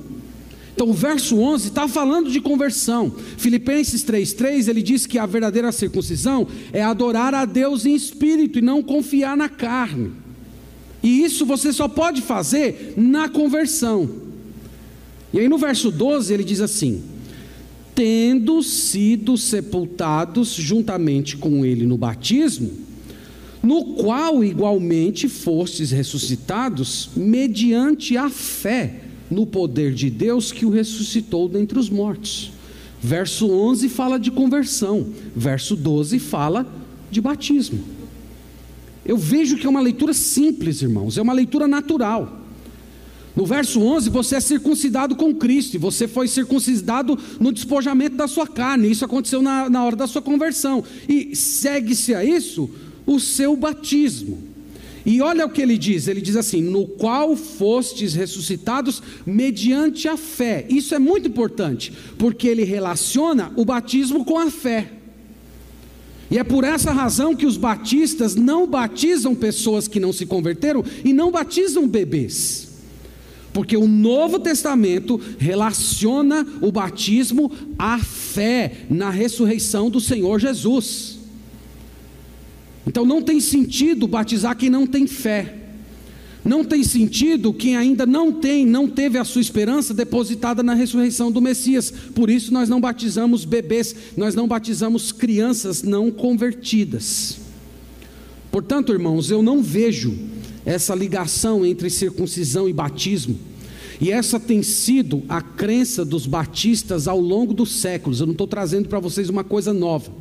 [0.76, 3.12] Então o verso 11 está falando de conversão.
[3.38, 8.62] Filipenses 3,3 ele diz que a verdadeira circuncisão é adorar a Deus em espírito e
[8.62, 10.12] não confiar na carne.
[11.02, 14.27] E isso você só pode fazer na conversão.
[15.34, 17.04] E aí no verso 12 ele diz assim:
[17.98, 22.72] tendo sido sepultados juntamente com ele no batismo,
[23.64, 31.50] no qual igualmente fostes ressuscitados mediante a fé no poder de Deus que o ressuscitou
[31.50, 32.52] dentre os mortos.
[33.02, 36.72] Verso 11 fala de conversão, verso 12 fala
[37.10, 37.80] de batismo.
[39.04, 42.47] Eu vejo que é uma leitura simples, irmãos, é uma leitura natural.
[43.38, 48.48] No verso 11, você é circuncidado com Cristo, você foi circuncidado no despojamento da sua
[48.48, 52.68] carne, isso aconteceu na, na hora da sua conversão, e segue-se a isso
[53.06, 54.40] o seu batismo.
[55.06, 60.18] E olha o que ele diz: ele diz assim: no qual fostes ressuscitados mediante a
[60.18, 60.66] fé.
[60.68, 64.94] Isso é muito importante, porque ele relaciona o batismo com a fé.
[66.32, 70.84] E é por essa razão que os batistas não batizam pessoas que não se converteram
[71.06, 72.67] e não batizam bebês.
[73.58, 81.18] Porque o Novo Testamento relaciona o batismo à fé na ressurreição do Senhor Jesus.
[82.86, 85.56] Então não tem sentido batizar quem não tem fé.
[86.46, 91.32] Não tem sentido quem ainda não tem, não teve a sua esperança depositada na ressurreição
[91.32, 91.90] do Messias.
[91.90, 97.40] Por isso nós não batizamos bebês, nós não batizamos crianças não convertidas.
[98.52, 100.16] Portanto, irmãos, eu não vejo
[100.68, 103.40] essa ligação entre circuncisão e batismo.
[104.02, 108.20] E essa tem sido a crença dos batistas ao longo dos séculos.
[108.20, 110.12] Eu não estou trazendo para vocês uma coisa nova.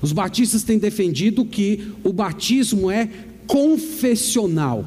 [0.00, 3.10] Os batistas têm defendido que o batismo é
[3.46, 4.86] confessional.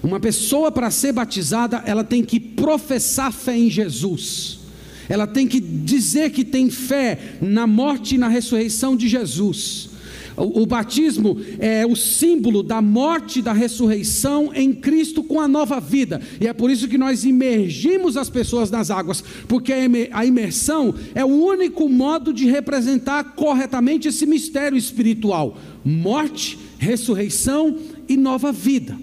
[0.00, 4.60] Uma pessoa para ser batizada, ela tem que professar fé em Jesus.
[5.08, 9.90] Ela tem que dizer que tem fé na morte e na ressurreição de Jesus.
[10.38, 15.80] O, o, batismo é o símbolo da morte da ressurreição em Cristo com a nova
[15.80, 16.20] vida.
[16.40, 19.72] E é por isso que nós imergimos as pessoas nas águas, porque
[20.12, 27.76] a imersão é o único modo de representar corretamente esse mistério espiritual: morte, ressurreição
[28.08, 28.96] e nova vida.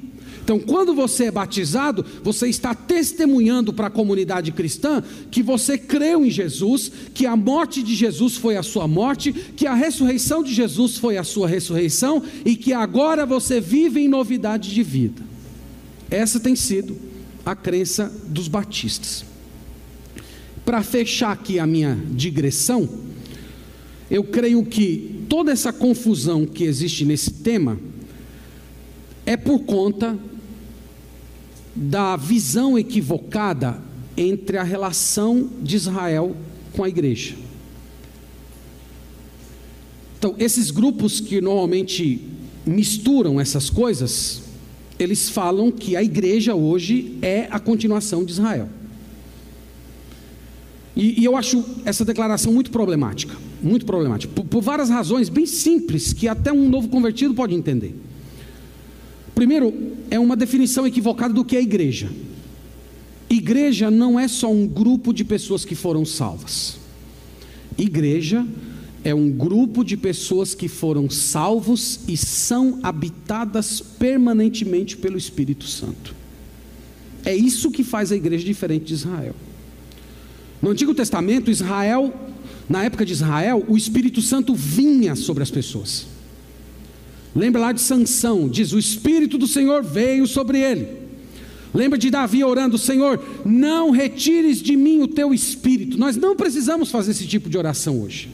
[0.45, 6.23] Então, quando você é batizado, você está testemunhando para a comunidade cristã que você creu
[6.23, 10.53] em Jesus, que a morte de Jesus foi a sua morte, que a ressurreição de
[10.53, 15.23] Jesus foi a sua ressurreição e que agora você vive em novidade de vida.
[16.12, 16.95] Essa tem sido
[17.43, 19.25] a crença dos batistas.
[20.63, 22.88] Para fechar aqui a minha digressão,
[24.12, 27.79] eu creio que toda essa confusão que existe nesse tema
[29.25, 30.15] é por conta
[31.75, 33.81] da visão equivocada
[34.15, 36.35] entre a relação de Israel
[36.71, 37.35] com a igreja.
[40.17, 42.21] Então, esses grupos que normalmente
[42.65, 44.41] misturam essas coisas,
[44.97, 48.69] eles falam que a igreja hoje é a continuação de Israel.
[50.95, 55.45] E, e eu acho essa declaração muito problemática, muito problemática, por, por várias razões bem
[55.45, 57.93] simples que até um novo convertido pode entender.
[59.36, 59.74] Primeiro,
[60.10, 62.10] é uma definição equivocada do que é igreja.
[63.30, 66.78] Igreja não é só um grupo de pessoas que foram salvas.
[67.78, 68.45] Igreja
[69.04, 76.15] é um grupo de pessoas que foram salvos e são habitadas permanentemente pelo Espírito Santo.
[77.26, 79.36] É isso que faz a igreja diferente de Israel.
[80.62, 82.13] No Antigo Testamento, Israel,
[82.69, 86.08] na época de Israel, o Espírito Santo vinha sobre as pessoas.
[87.36, 90.88] Lembra lá de Sansão, diz: "O espírito do Senhor veio sobre ele".
[91.74, 95.98] Lembra de Davi orando: "Senhor, não retires de mim o teu espírito".
[95.98, 98.30] Nós não precisamos fazer esse tipo de oração hoje.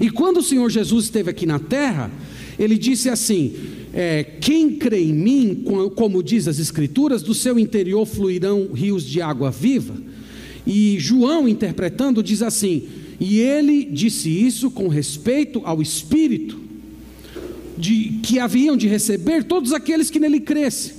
[0.00, 2.10] E quando o Senhor Jesus esteve aqui na terra,
[2.56, 3.54] ele disse assim:
[3.92, 5.64] é, quem crê em mim,
[5.96, 9.94] como diz as Escrituras, do seu interior fluirão rios de água viva.
[10.64, 12.86] E João, interpretando, diz assim:
[13.18, 16.65] e ele disse isso com respeito ao Espírito
[17.76, 20.94] de, que haviam de receber todos aqueles que nele crescem.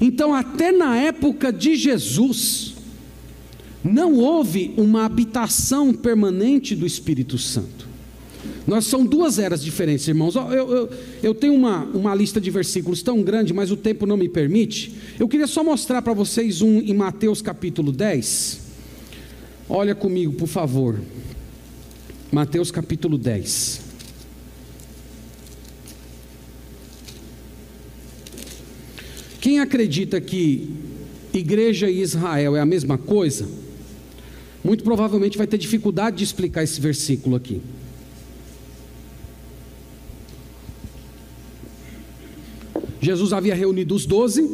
[0.00, 2.74] Então, até na época de Jesus,
[3.82, 7.86] não houve uma habitação permanente do Espírito Santo.
[8.66, 10.34] Nós são duas eras diferentes, irmãos.
[10.34, 10.90] Eu, eu,
[11.22, 14.92] eu tenho uma, uma lista de versículos tão grande, mas o tempo não me permite.
[15.18, 18.60] Eu queria só mostrar para vocês um em Mateus capítulo 10.
[19.68, 21.00] Olha comigo, por favor.
[22.32, 23.85] Mateus capítulo 10.
[29.46, 30.68] Quem acredita que
[31.32, 33.46] igreja e Israel é a mesma coisa,
[34.64, 37.62] muito provavelmente vai ter dificuldade de explicar esse versículo aqui.
[43.00, 44.50] Jesus havia reunido os doze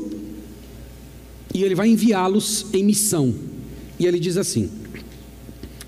[1.55, 3.35] e ele vai enviá-los em missão.
[3.98, 4.70] E ele diz assim,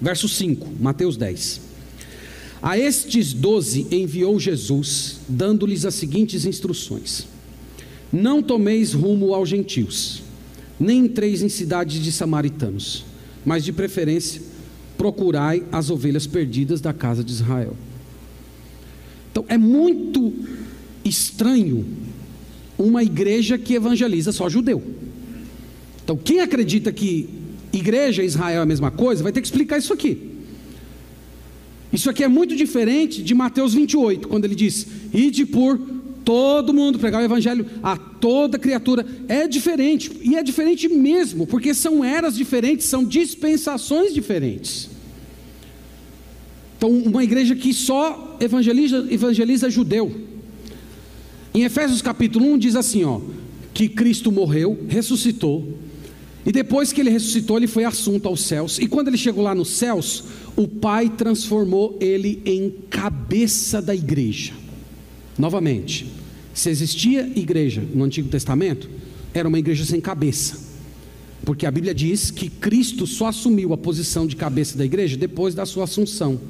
[0.01, 1.61] verso 5, Mateus 10:
[2.63, 7.34] A estes doze enviou Jesus, dando-lhes as seguintes instruções
[8.15, 10.23] não tomeis rumo aos gentios,
[10.79, 13.05] nem entreis em cidades de samaritanos,
[13.45, 14.41] mas de preferência
[14.97, 17.77] procurai as ovelhas perdidas da casa de Israel.
[19.33, 20.33] Então é muito
[21.05, 21.85] estranho
[22.79, 24.81] uma igreja que evangeliza só judeu.
[26.05, 27.29] Então quem acredita que
[27.73, 30.31] igreja e Israel é a mesma coisa, vai ter que explicar isso aqui.
[31.93, 35.94] Isso aqui é muito diferente de Mateus 28, quando ele diz: Ide por
[36.25, 39.05] todo mundo, pregar o evangelho a toda criatura.
[39.29, 44.91] É diferente, e é diferente mesmo, porque são eras diferentes, são dispensações diferentes.
[46.77, 50.13] Então, uma igreja que só evangeliza, evangeliza judeu.
[51.55, 53.21] Em Efésios capítulo 1 diz assim, ó,
[53.73, 55.67] que Cristo morreu, ressuscitou,
[56.47, 58.79] e depois que ele ressuscitou, ele foi assunto aos céus.
[58.79, 64.53] E quando ele chegou lá nos céus, o Pai transformou ele em cabeça da igreja.
[65.39, 66.07] Novamente,
[66.55, 68.89] Se existia igreja no Antigo Testamento,
[69.35, 70.57] era uma igreja sem cabeça.
[71.45, 75.53] Porque a Bíblia diz que Cristo só assumiu a posição de cabeça da igreja depois
[75.53, 76.41] da sua assunção.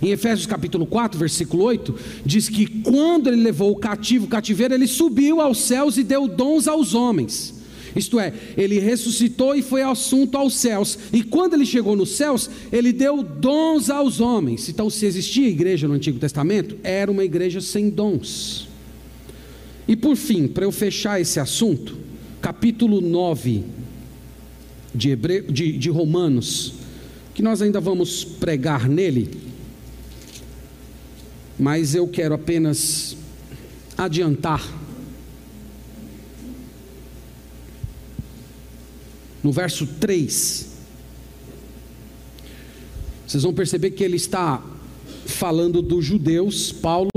[0.00, 1.94] Em Efésios capítulo 4, versículo 8,
[2.24, 6.28] diz que quando ele levou o cativo o cativeiro, ele subiu aos céus e deu
[6.28, 7.55] dons aos homens.
[7.96, 10.98] Isto é, ele ressuscitou e foi assunto aos céus.
[11.12, 14.68] E quando ele chegou nos céus, ele deu dons aos homens.
[14.68, 18.68] Então, se existia igreja no Antigo Testamento, era uma igreja sem dons.
[19.88, 21.96] E por fim, para eu fechar esse assunto,
[22.40, 23.64] capítulo 9
[24.94, 25.42] de, Hebre...
[25.42, 26.74] de, de Romanos,
[27.34, 29.30] que nós ainda vamos pregar nele,
[31.58, 33.16] mas eu quero apenas
[33.96, 34.85] adiantar
[39.42, 40.76] no verso 3,
[43.26, 44.62] vocês vão perceber que ele está
[45.26, 47.10] falando dos judeus, Paulo.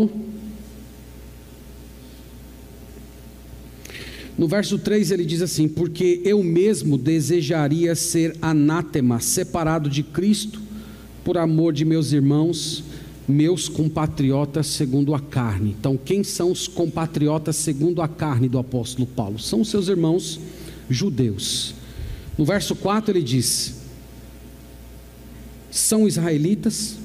[4.35, 10.61] No verso 3 ele diz assim: Porque eu mesmo desejaria ser anátema, separado de Cristo,
[11.23, 12.83] por amor de meus irmãos,
[13.27, 15.75] meus compatriotas segundo a carne.
[15.79, 19.37] Então, quem são os compatriotas segundo a carne do apóstolo Paulo?
[19.37, 20.39] São os seus irmãos
[20.89, 21.75] judeus.
[22.39, 23.73] No verso 4 ele diz:
[25.69, 26.95] São israelitas,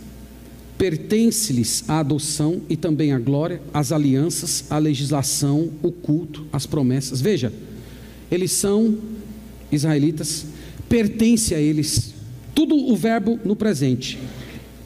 [0.79, 7.21] pertence-lhes a adoção e também a glória, as alianças, a legislação, o culto, as promessas.
[7.21, 7.53] Veja,
[8.31, 8.97] eles são
[9.73, 10.47] israelitas,
[10.89, 12.15] pertence a eles,
[12.55, 14.21] tudo o verbo no presente.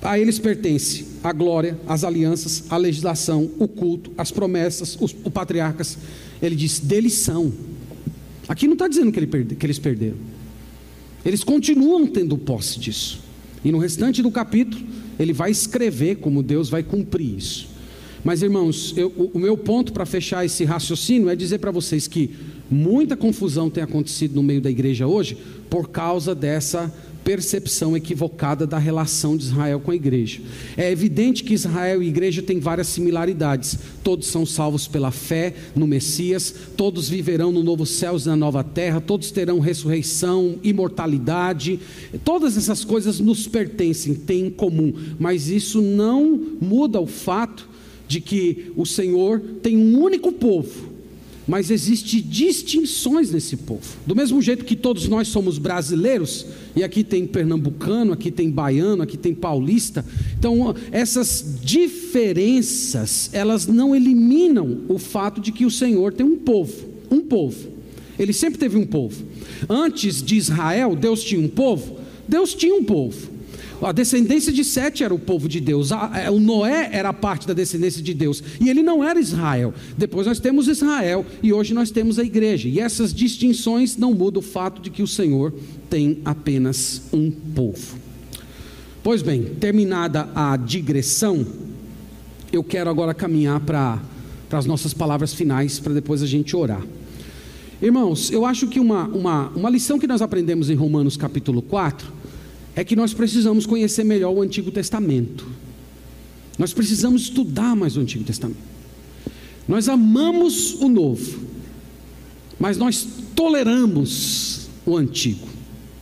[0.01, 5.31] A eles pertence a glória, as alianças, a legislação, o culto, as promessas, os, o
[5.31, 5.99] patriarcas.
[6.41, 7.53] Ele diz: deles são.
[8.49, 10.28] Aqui não está dizendo que, ele, que eles perderam.
[11.25, 13.21] Eles continuam tendo posse disso.
[13.65, 14.85] E no restante do capítulo,
[15.19, 17.69] ele vai escrever como Deus vai cumprir isso.
[18.25, 22.07] Mas, irmãos, eu, o, o meu ponto para fechar esse raciocínio é dizer para vocês
[22.07, 22.31] que
[22.71, 25.37] muita confusão tem acontecido no meio da igreja hoje
[25.69, 26.93] por causa dessa
[27.29, 30.41] percepção equivocada da relação de Israel com a igreja.
[30.79, 33.79] É evidente que Israel e igreja têm várias similaridades.
[34.03, 38.65] Todos são salvos pela fé no Messias, todos viverão no novo céu e na nova
[38.65, 41.79] terra, todos terão ressurreição, imortalidade.
[42.25, 47.69] Todas essas coisas nos pertencem, têm em comum, mas isso não muda o fato
[48.09, 50.98] de que o Senhor tem um único povo
[51.49, 53.81] mas existem distinções nesse povo.
[54.07, 56.45] Do mesmo jeito que todos nós somos brasileiros,
[56.77, 60.05] e aqui tem pernambucano, aqui tem baiano, aqui tem paulista.
[60.39, 66.87] Então, essas diferenças, elas não eliminam o fato de que o Senhor tem um povo,
[67.11, 67.71] um povo.
[68.19, 69.25] Ele sempre teve um povo.
[69.69, 71.99] Antes de Israel, Deus tinha um povo?
[72.29, 73.38] Deus tinha um povo.
[73.81, 75.91] A descendência de Sete era o povo de Deus.
[75.93, 78.43] É, o Noé era parte da descendência de Deus.
[78.61, 79.73] E ele não era Israel.
[79.97, 82.69] Depois nós temos Israel e hoje nós temos a igreja.
[82.69, 85.55] E essas distinções não mudam o fato de que o Senhor
[85.89, 87.97] tem apenas um povo.
[89.03, 91.47] Pois bem, terminada a digressão,
[92.53, 94.01] eu quero agora caminhar para
[94.51, 96.83] as nossas palavras finais, para depois a gente orar.
[97.81, 102.19] Irmãos, eu acho que uma, uma, uma lição que nós aprendemos em Romanos capítulo 4
[102.79, 105.45] é que nós precisamos conhecer melhor o Antigo Testamento.
[106.57, 108.61] Nós precisamos estudar mais o Antigo Testamento.
[109.67, 111.41] Nós amamos o Novo,
[112.57, 113.05] mas nós
[113.35, 115.49] toleramos o Antigo,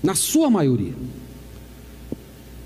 [0.02, 0.92] na sua maioria.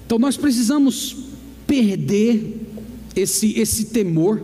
[0.05, 1.17] Então nós precisamos
[1.65, 2.67] perder
[3.15, 4.43] esse, esse temor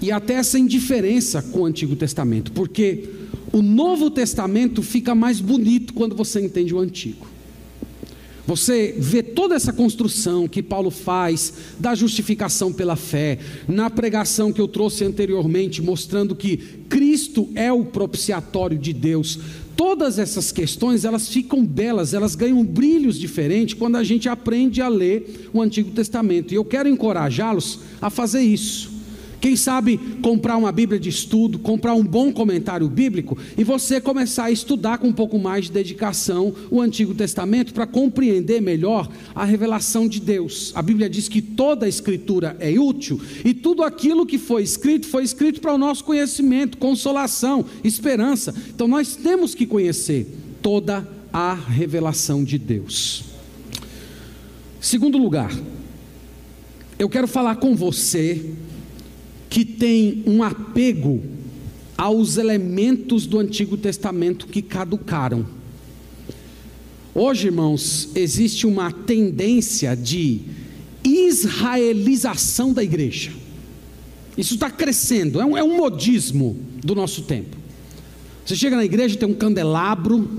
[0.00, 3.08] e até essa indiferença com o Antigo Testamento, porque
[3.52, 7.31] o Novo Testamento fica mais bonito quando você entende o Antigo.
[8.56, 14.60] Você vê toda essa construção que Paulo faz da justificação pela fé, na pregação que
[14.60, 19.38] eu trouxe anteriormente, mostrando que Cristo é o propiciatório de Deus.
[19.74, 24.88] Todas essas questões, elas ficam belas, elas ganham brilhos diferentes quando a gente aprende a
[24.88, 26.52] ler o Antigo Testamento.
[26.52, 28.91] E eu quero encorajá-los a fazer isso.
[29.42, 34.44] Quem sabe comprar uma Bíblia de estudo, comprar um bom comentário bíblico e você começar
[34.44, 39.44] a estudar com um pouco mais de dedicação o Antigo Testamento para compreender melhor a
[39.44, 40.70] revelação de Deus.
[40.76, 45.08] A Bíblia diz que toda a Escritura é útil e tudo aquilo que foi escrito
[45.08, 48.54] foi escrito para o nosso conhecimento, consolação, esperança.
[48.72, 50.24] Então nós temos que conhecer
[50.62, 53.24] toda a revelação de Deus.
[54.80, 55.52] Segundo lugar,
[56.96, 58.54] eu quero falar com você
[59.52, 61.22] que tem um apego
[61.94, 65.44] aos elementos do Antigo Testamento que caducaram.
[67.14, 70.40] Hoje, irmãos, existe uma tendência de
[71.04, 73.30] israelização da igreja.
[74.38, 77.54] Isso está crescendo, é um, é um modismo do nosso tempo.
[78.46, 80.30] Você chega na igreja tem um candelabro,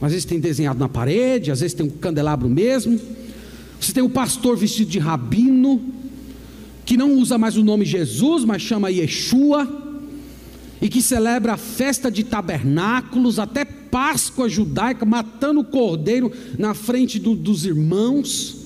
[0.00, 3.00] às vezes tem desenhado na parede, às vezes tem um candelabro mesmo.
[3.80, 6.01] Você tem o pastor vestido de rabino,
[6.84, 9.68] que não usa mais o nome Jesus, mas chama Yeshua,
[10.80, 17.18] e que celebra a festa de tabernáculos, até Páscoa judaica, matando o cordeiro na frente
[17.18, 18.62] do, dos irmãos.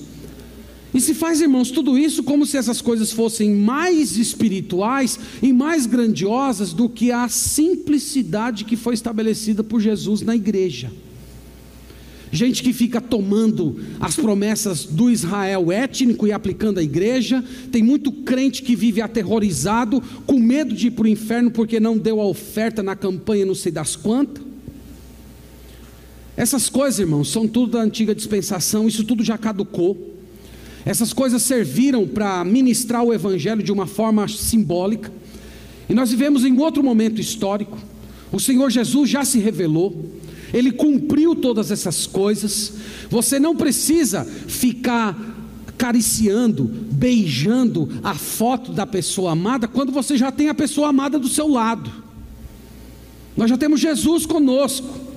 [0.93, 5.85] E se faz, irmãos, tudo isso como se essas coisas fossem mais espirituais e mais
[5.85, 10.91] grandiosas do que a simplicidade que foi estabelecida por Jesus na igreja.
[12.31, 17.43] Gente que fica tomando as promessas do Israel étnico e aplicando à igreja.
[17.71, 21.97] Tem muito crente que vive aterrorizado, com medo de ir para o inferno porque não
[21.97, 24.43] deu a oferta na campanha, não sei das quantas.
[26.35, 30.15] Essas coisas, irmãos, são tudo da antiga dispensação, isso tudo já caducou.
[30.85, 35.11] Essas coisas serviram para ministrar o Evangelho de uma forma simbólica.
[35.89, 37.77] E nós vivemos em outro momento histórico.
[38.31, 40.11] O Senhor Jesus já se revelou,
[40.53, 42.73] Ele cumpriu todas essas coisas.
[43.09, 45.15] Você não precisa ficar
[45.67, 51.27] acariciando, beijando a foto da pessoa amada, quando você já tem a pessoa amada do
[51.27, 51.91] seu lado.
[53.35, 55.07] Nós já temos Jesus conosco.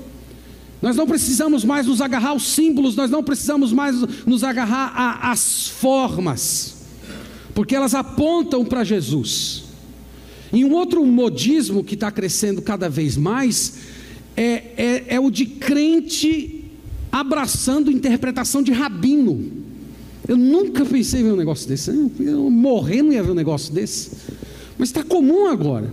[0.83, 5.69] Nós não precisamos mais nos agarrar aos símbolos, nós não precisamos mais nos agarrar às
[5.69, 6.77] formas,
[7.55, 9.65] porque elas apontam para Jesus.
[10.53, 13.79] E um outro modismo que está crescendo cada vez mais
[14.41, 16.65] é, é, é o de crente
[17.13, 19.53] abraçando interpretação de rabino.
[20.27, 21.91] Eu nunca pensei em ver um negócio desse.
[22.19, 24.13] Eu morrer não ia ver um negócio desse.
[24.79, 25.93] Mas está comum agora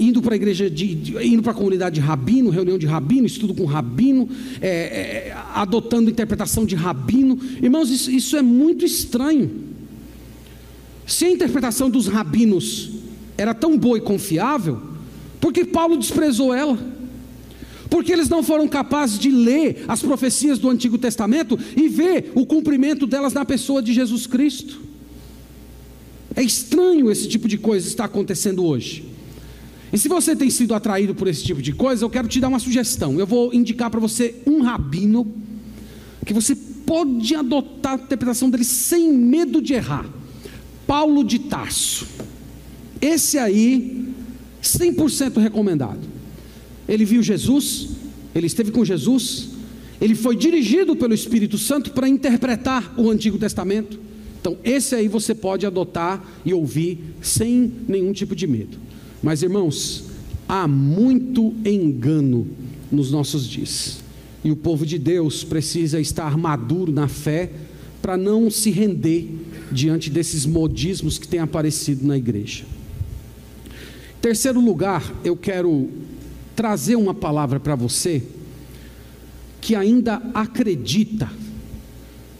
[0.00, 3.26] indo para a igreja, de, de, indo para a comunidade de rabino, reunião de rabino,
[3.26, 7.38] estudo com rabino, é, é, adotando interpretação de rabino.
[7.62, 9.50] Irmãos, isso, isso é muito estranho.
[11.06, 12.92] Se a interpretação dos rabinos
[13.36, 14.80] era tão boa e confiável,
[15.38, 16.78] por que Paulo desprezou ela?
[17.90, 22.46] Porque eles não foram capazes de ler as profecias do Antigo Testamento e ver o
[22.46, 24.80] cumprimento delas na pessoa de Jesus Cristo.
[26.36, 29.04] É estranho esse tipo de coisa estar acontecendo hoje.
[29.92, 32.46] E se você tem sido atraído por esse tipo de coisa, eu quero te dar
[32.48, 33.18] uma sugestão.
[33.18, 35.26] Eu vou indicar para você um rabino
[36.24, 40.06] que você pode adotar a interpretação dele sem medo de errar.
[40.86, 42.06] Paulo de Tarso.
[43.00, 44.12] Esse aí,
[44.62, 46.09] 100% recomendado.
[46.90, 47.90] Ele viu Jesus,
[48.34, 49.50] ele esteve com Jesus,
[50.00, 53.96] ele foi dirigido pelo Espírito Santo para interpretar o Antigo Testamento.
[54.40, 58.76] Então, esse aí você pode adotar e ouvir sem nenhum tipo de medo.
[59.22, 60.04] Mas irmãos,
[60.48, 62.48] há muito engano
[62.90, 63.98] nos nossos dias.
[64.42, 67.52] E o povo de Deus precisa estar maduro na fé
[68.02, 69.28] para não se render
[69.70, 72.64] diante desses modismos que têm aparecido na igreja.
[74.20, 75.88] Terceiro lugar, eu quero
[76.54, 78.22] trazer uma palavra para você
[79.60, 81.30] que ainda acredita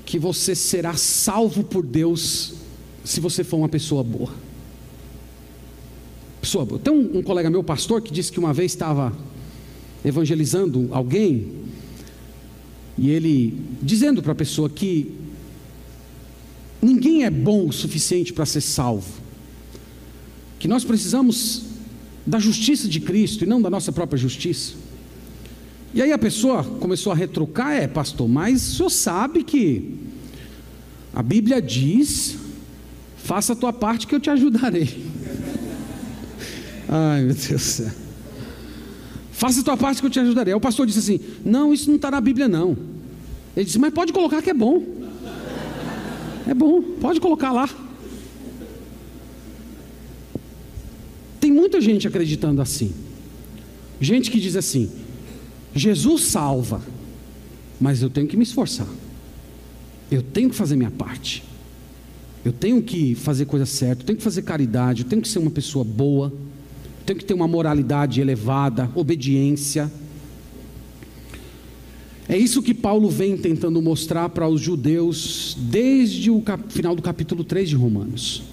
[0.05, 2.55] que você será salvo por Deus
[3.05, 4.31] se você for uma pessoa boa.
[6.41, 9.13] Pessoa, tem um, um colega meu, pastor, que disse que uma vez estava
[10.05, 11.53] evangelizando alguém
[12.97, 15.15] e ele dizendo para a pessoa que
[16.81, 19.13] ninguém é bom o suficiente para ser salvo,
[20.59, 21.70] que nós precisamos
[22.27, 24.75] da justiça de Cristo e não da nossa própria justiça.
[25.93, 29.99] E aí a pessoa começou a retrucar: é, pastor, mas o senhor sabe que
[31.13, 32.37] a Bíblia diz:
[33.17, 35.05] faça a tua parte que eu te ajudarei.
[36.89, 37.91] Ai, meu Deus do céu.
[39.33, 40.53] Faça a tua parte que eu te ajudarei.
[40.53, 42.77] Aí o pastor disse assim: Não, isso não está na Bíblia, não.
[43.57, 44.85] Ele disse: Mas pode colocar que é bom.
[46.47, 47.69] É bom, pode colocar lá.
[51.41, 51.51] Tem
[51.81, 52.93] muita gente acreditando assim.
[54.01, 54.91] Gente que diz assim:
[55.75, 56.83] Jesus salva,
[57.81, 58.87] mas eu tenho que me esforçar.
[60.11, 61.43] Eu tenho que fazer minha parte.
[62.45, 65.39] Eu tenho que fazer coisa certa, eu tenho que fazer caridade, eu tenho que ser
[65.39, 66.33] uma pessoa boa
[67.11, 69.91] tem que ter uma moralidade elevada, obediência.
[72.29, 77.43] É isso que Paulo vem tentando mostrar para os judeus desde o final do capítulo
[77.43, 78.45] 3 de Romanos.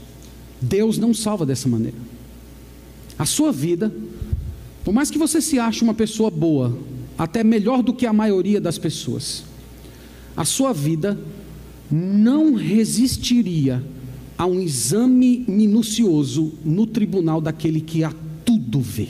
[0.59, 2.06] Deus não salva dessa maneira.
[3.17, 3.93] A sua vida,
[4.83, 6.77] por mais que você se ache uma pessoa boa,
[7.17, 9.43] até melhor do que a maioria das pessoas,
[10.35, 11.17] a sua vida
[11.89, 13.83] não resistiria
[14.37, 18.13] a um exame minucioso no tribunal daquele que a
[18.45, 19.07] tudo vê.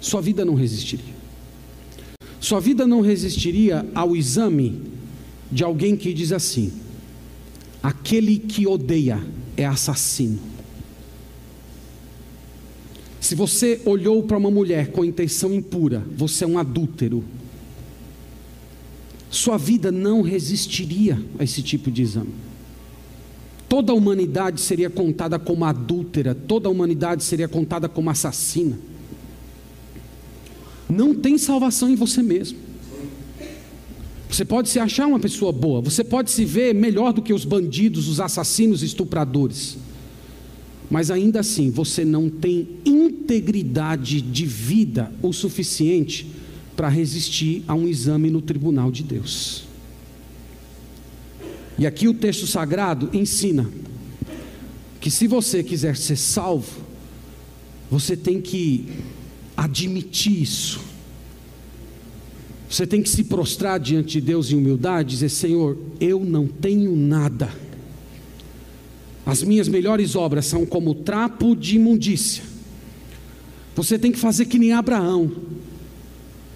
[0.00, 1.18] Sua vida não resistiria.
[2.40, 4.80] Sua vida não resistiria ao exame
[5.50, 6.72] de alguém que diz assim:
[7.82, 9.20] aquele que odeia
[9.56, 10.38] é assassino.
[13.28, 17.22] Se você olhou para uma mulher com intenção impura, você é um adúltero.
[19.28, 22.32] Sua vida não resistiria a esse tipo de exame.
[23.68, 28.78] Toda a humanidade seria contada como adúltera, toda a humanidade seria contada como assassina.
[30.88, 32.56] Não tem salvação em você mesmo.
[34.30, 37.44] Você pode se achar uma pessoa boa, você pode se ver melhor do que os
[37.44, 39.76] bandidos, os assassinos, estupradores.
[40.90, 46.26] Mas ainda assim, você não tem integridade de vida o suficiente
[46.74, 49.64] para resistir a um exame no tribunal de Deus.
[51.78, 53.68] E aqui o texto sagrado ensina
[55.00, 56.80] que se você quiser ser salvo,
[57.90, 58.86] você tem que
[59.56, 60.80] admitir isso.
[62.68, 66.46] Você tem que se prostrar diante de Deus em humildade e dizer: Senhor, eu não
[66.46, 67.48] tenho nada.
[69.28, 72.42] As minhas melhores obras são como trapo de imundícia.
[73.76, 75.30] Você tem que fazer que nem Abraão.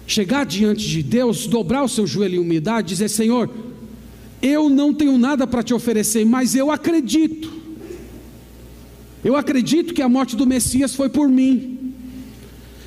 [0.07, 3.47] Chegar diante de Deus, dobrar o seu joelho em humildade, dizer: Senhor,
[4.41, 7.53] eu não tenho nada para te oferecer, mas eu acredito.
[9.23, 11.93] Eu acredito que a morte do Messias foi por mim.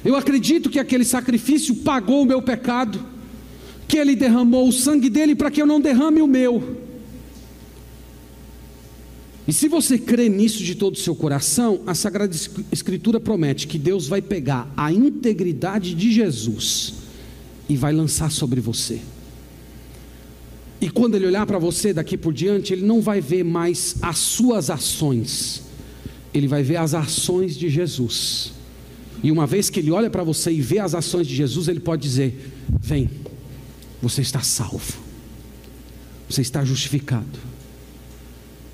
[0.05, 2.99] Eu acredito que aquele sacrifício pagou o meu pecado
[3.87, 6.86] que Ele derramou o sangue dele para que eu não derrame o meu.
[9.47, 12.35] E se você crê nisso de todo o seu coração, a Sagrada
[12.73, 16.95] Escritura promete que Deus vai pegar a integridade de Jesus
[17.69, 19.01] e vai lançar sobre você.
[20.81, 24.19] E quando Ele olhar para você daqui por diante, Ele não vai ver mais as
[24.19, 25.63] suas ações,
[26.35, 28.53] Ele vai ver as ações de Jesus.
[29.23, 31.81] E uma vez que Ele olha para você e vê as ações de Jesus, Ele
[31.81, 33.09] pode dizer: Vem
[34.03, 34.99] você está salvo,
[36.29, 37.56] você está justificado.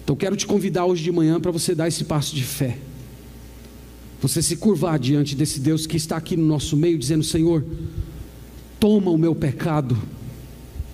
[0.02, 2.78] Então quero te convidar hoje de manhã para você dar esse passo de fé.
[4.20, 7.64] Você se curvar diante desse Deus que está aqui no nosso meio, dizendo: Senhor,
[8.78, 9.98] toma o meu pecado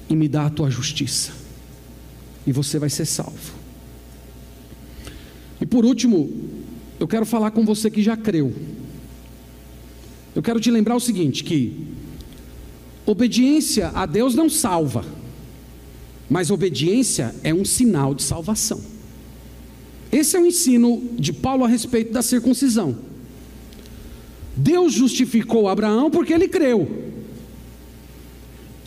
[0.09, 1.33] e me dá a tua justiça,
[2.47, 3.55] e você vai ser salvo.
[5.61, 6.31] E por último,
[6.99, 8.55] eu quero falar com você que já creu.
[10.35, 11.89] Eu quero te lembrar o seguinte: que
[13.09, 15.03] Obediência a Deus não salva,
[16.29, 18.98] mas obediência é um sinal de salvação.
[20.11, 22.97] Esse é o ensino de Paulo a respeito da circuncisão.
[24.57, 27.07] Deus justificou Abraão porque ele creu.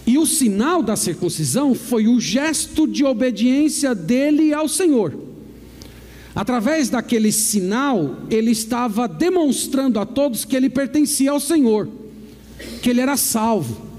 [0.05, 5.13] E o sinal da circuncisão foi o gesto de obediência dele ao Senhor.
[6.33, 11.87] Através daquele sinal, ele estava demonstrando a todos que ele pertencia ao Senhor,
[12.81, 13.91] que ele era salvo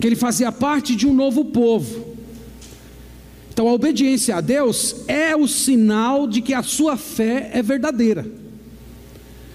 [0.00, 2.09] que ele fazia parte de um novo povo.
[3.52, 8.26] Então a obediência a Deus é o sinal de que a sua fé é verdadeira.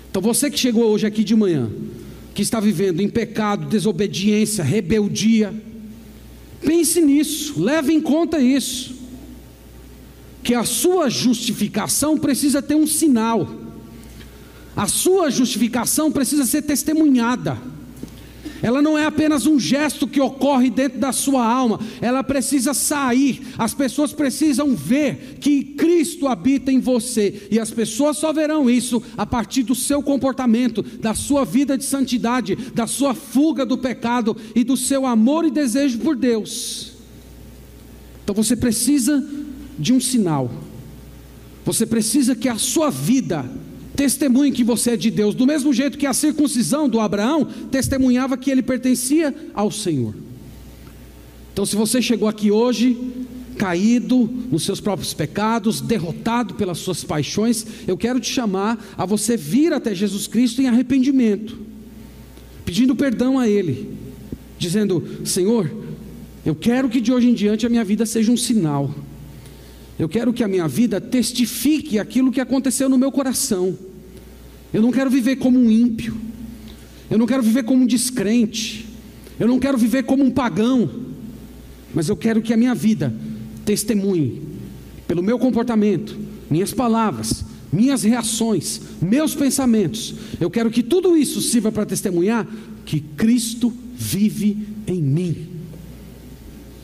[0.10, 1.70] Então você que chegou hoje aqui de manhã,
[2.34, 5.54] que está vivendo em pecado, desobediência, rebeldia,
[6.62, 8.96] pense nisso, leve em conta isso.
[10.44, 13.50] Que a sua justificação precisa ter um sinal.
[14.76, 17.58] A sua justificação precisa ser testemunhada.
[18.62, 23.42] Ela não é apenas um gesto que ocorre dentro da sua alma, ela precisa sair.
[23.58, 29.02] As pessoas precisam ver que Cristo habita em você, e as pessoas só verão isso
[29.18, 34.36] a partir do seu comportamento, da sua vida de santidade, da sua fuga do pecado
[34.56, 36.94] e do seu amor e desejo por Deus.
[38.24, 39.24] Então você precisa
[39.78, 40.52] de um sinal.
[41.64, 43.46] Você precisa que a sua vida
[43.96, 48.38] testemunhe que você é de Deus, do mesmo jeito que a circuncisão do Abraão testemunhava
[48.38, 50.14] que ele pertencia ao Senhor.
[51.54, 52.98] Então, se você chegou aqui hoje,
[53.58, 59.38] caído nos seus próprios pecados, derrotado pelas suas paixões, eu quero te chamar a você
[59.38, 61.58] vir até Jesus Cristo em arrependimento,
[62.66, 63.90] pedindo perdão a Ele,
[64.58, 65.72] dizendo: Senhor,
[66.46, 68.94] eu quero que de hoje em diante a minha vida seja um sinal.
[69.98, 73.78] Eu quero que a minha vida testifique aquilo que aconteceu no meu coração.
[74.74, 76.16] Eu não quero viver como um ímpio.
[77.10, 78.88] Eu não quero viver como um descrente.
[79.40, 80.90] Eu não quero viver como um pagão.
[81.94, 83.14] Mas eu quero que a minha vida
[83.64, 84.42] testemunhe
[85.08, 86.18] pelo meu comportamento,
[86.50, 90.14] minhas palavras, minhas reações, meus pensamentos.
[90.42, 92.46] Eu quero que tudo isso sirva para testemunhar
[92.86, 95.48] que Cristo vive em mim.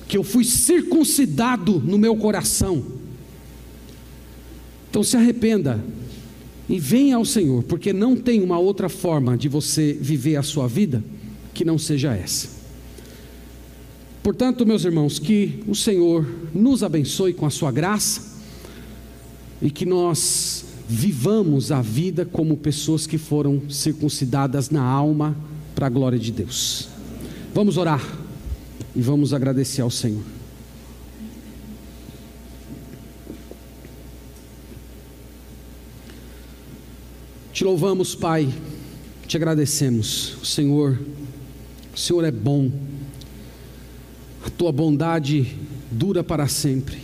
[0.07, 3.00] Que eu fui circuncidado no meu coração
[4.91, 5.81] então se arrependa
[6.67, 10.67] e venha ao Senhor, porque não tem uma outra forma de você viver a sua
[10.67, 11.01] vida
[11.53, 12.49] que não seja essa.
[14.21, 18.37] Portanto, meus irmãos, que o Senhor nos abençoe com a sua graça
[19.61, 25.37] e que nós vivamos a vida como pessoas que foram circuncidadas na alma
[25.73, 26.89] para a glória de Deus.
[27.53, 28.05] Vamos orar
[28.93, 30.40] e vamos agradecer ao Senhor.
[37.61, 38.51] Te louvamos, Pai,
[39.27, 40.35] te agradecemos.
[40.41, 40.99] O Senhor,
[41.93, 42.71] o Senhor é bom,
[44.43, 45.55] a tua bondade
[45.91, 46.97] dura para sempre.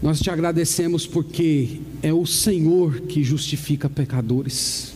[0.00, 4.94] Nós te agradecemos porque é o Senhor que justifica pecadores.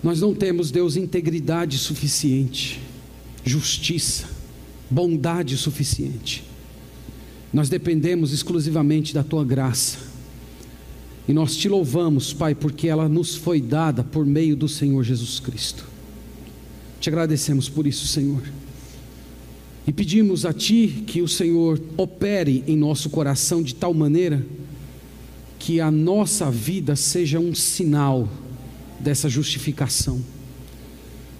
[0.00, 2.80] Nós não temos, Deus, integridade suficiente,
[3.44, 4.28] justiça,
[4.88, 6.44] bondade suficiente.
[7.52, 10.13] Nós dependemos exclusivamente da tua graça.
[11.26, 15.40] E nós te louvamos, Pai, porque ela nos foi dada por meio do Senhor Jesus
[15.40, 15.86] Cristo.
[17.00, 18.42] Te agradecemos por isso, Senhor.
[19.86, 24.44] E pedimos a Ti que o Senhor opere em nosso coração de tal maneira
[25.58, 28.28] que a nossa vida seja um sinal
[29.00, 30.20] dessa justificação.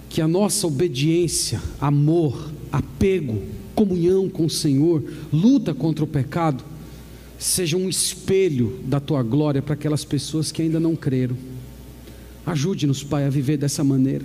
[0.08, 3.42] Que a nossa obediência, amor, apego,
[3.74, 6.64] comunhão com o Senhor, luta contra o pecado,
[7.38, 11.36] seja um espelho da tua glória para aquelas pessoas que ainda não creram.
[12.46, 14.24] Ajude-nos, Pai, a viver dessa maneira.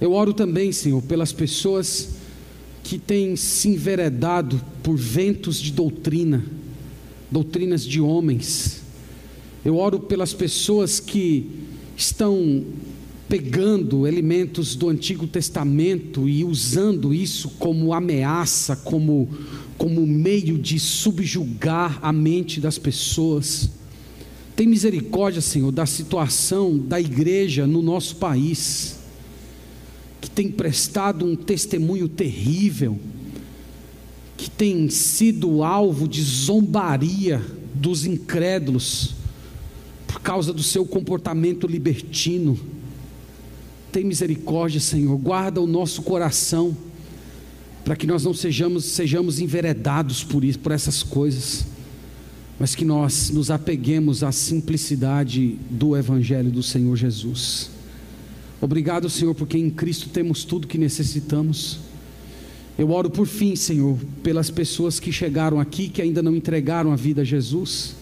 [0.00, 2.16] Eu oro também, Senhor, pelas pessoas
[2.82, 6.44] que têm se enveredado por ventos de doutrina,
[7.30, 8.82] doutrinas de homens.
[9.64, 11.50] Eu oro pelas pessoas que
[11.96, 12.64] estão
[13.28, 19.28] pegando elementos do Antigo Testamento e usando isso como ameaça, como,
[19.76, 23.70] como meio de subjugar a mente das pessoas.
[24.56, 28.98] Tem misericórdia, Senhor, da situação da igreja no nosso país,
[30.20, 32.98] que tem prestado um testemunho terrível,
[34.36, 37.44] que tem sido alvo de zombaria
[37.74, 39.14] dos incrédulos
[40.06, 42.58] por causa do seu comportamento libertino.
[43.90, 46.76] Tem misericórdia, Senhor, guarda o nosso coração,
[47.84, 51.66] para que nós não sejamos, sejamos enveredados por isso, por essas coisas,
[52.58, 57.70] mas que nós nos apeguemos à simplicidade do Evangelho do Senhor Jesus.
[58.60, 61.80] Obrigado, Senhor, porque em Cristo temos tudo que necessitamos.
[62.78, 66.96] Eu oro por fim, Senhor, pelas pessoas que chegaram aqui que ainda não entregaram a
[66.96, 67.96] vida a Jesus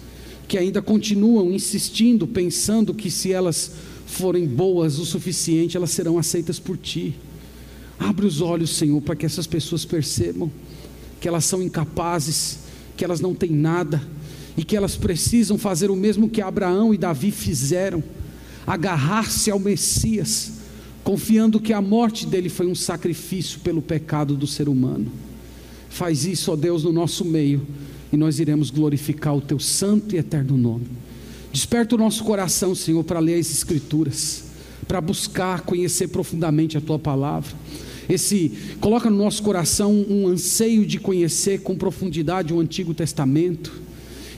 [0.53, 3.73] que ainda continuam insistindo, pensando que se elas
[4.05, 7.15] forem boas o suficiente, elas serão aceitas por ti.
[7.99, 10.51] Abre os olhos, Senhor, para que essas pessoas percebam
[11.21, 12.59] que elas são incapazes,
[12.97, 14.03] que elas não têm nada
[14.57, 18.03] e que elas precisam fazer o mesmo que Abraão e Davi fizeram:
[18.67, 20.53] agarrar-se ao Messias,
[21.05, 25.11] confiando que a morte dele foi um sacrifício pelo pecado do ser humano.
[25.89, 27.67] Faz isso, ó Deus, no nosso meio
[28.13, 30.87] e nós iremos glorificar o teu santo e eterno nome.
[31.51, 34.45] Desperta o nosso coração, Senhor, para ler as Escrituras,
[34.93, 37.51] para buscar conhecer profundamente a tua palavra.
[38.11, 43.73] Esse coloca no nosso coração um anseio de conhecer com profundidade o Antigo Testamento.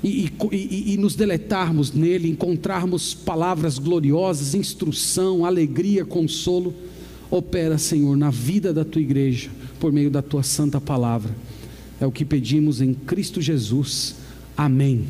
[0.05, 6.73] E, e, e, nos deletarmos nele, encontrarmos palavras gloriosas, instrução, alegria, consolo,
[7.29, 9.51] opera, Senhor, na vida da tua igreja,
[9.81, 11.35] por meio da tua santa palavra.
[12.01, 14.15] É o que pedimos em Cristo Jesus.
[14.57, 15.05] Amém.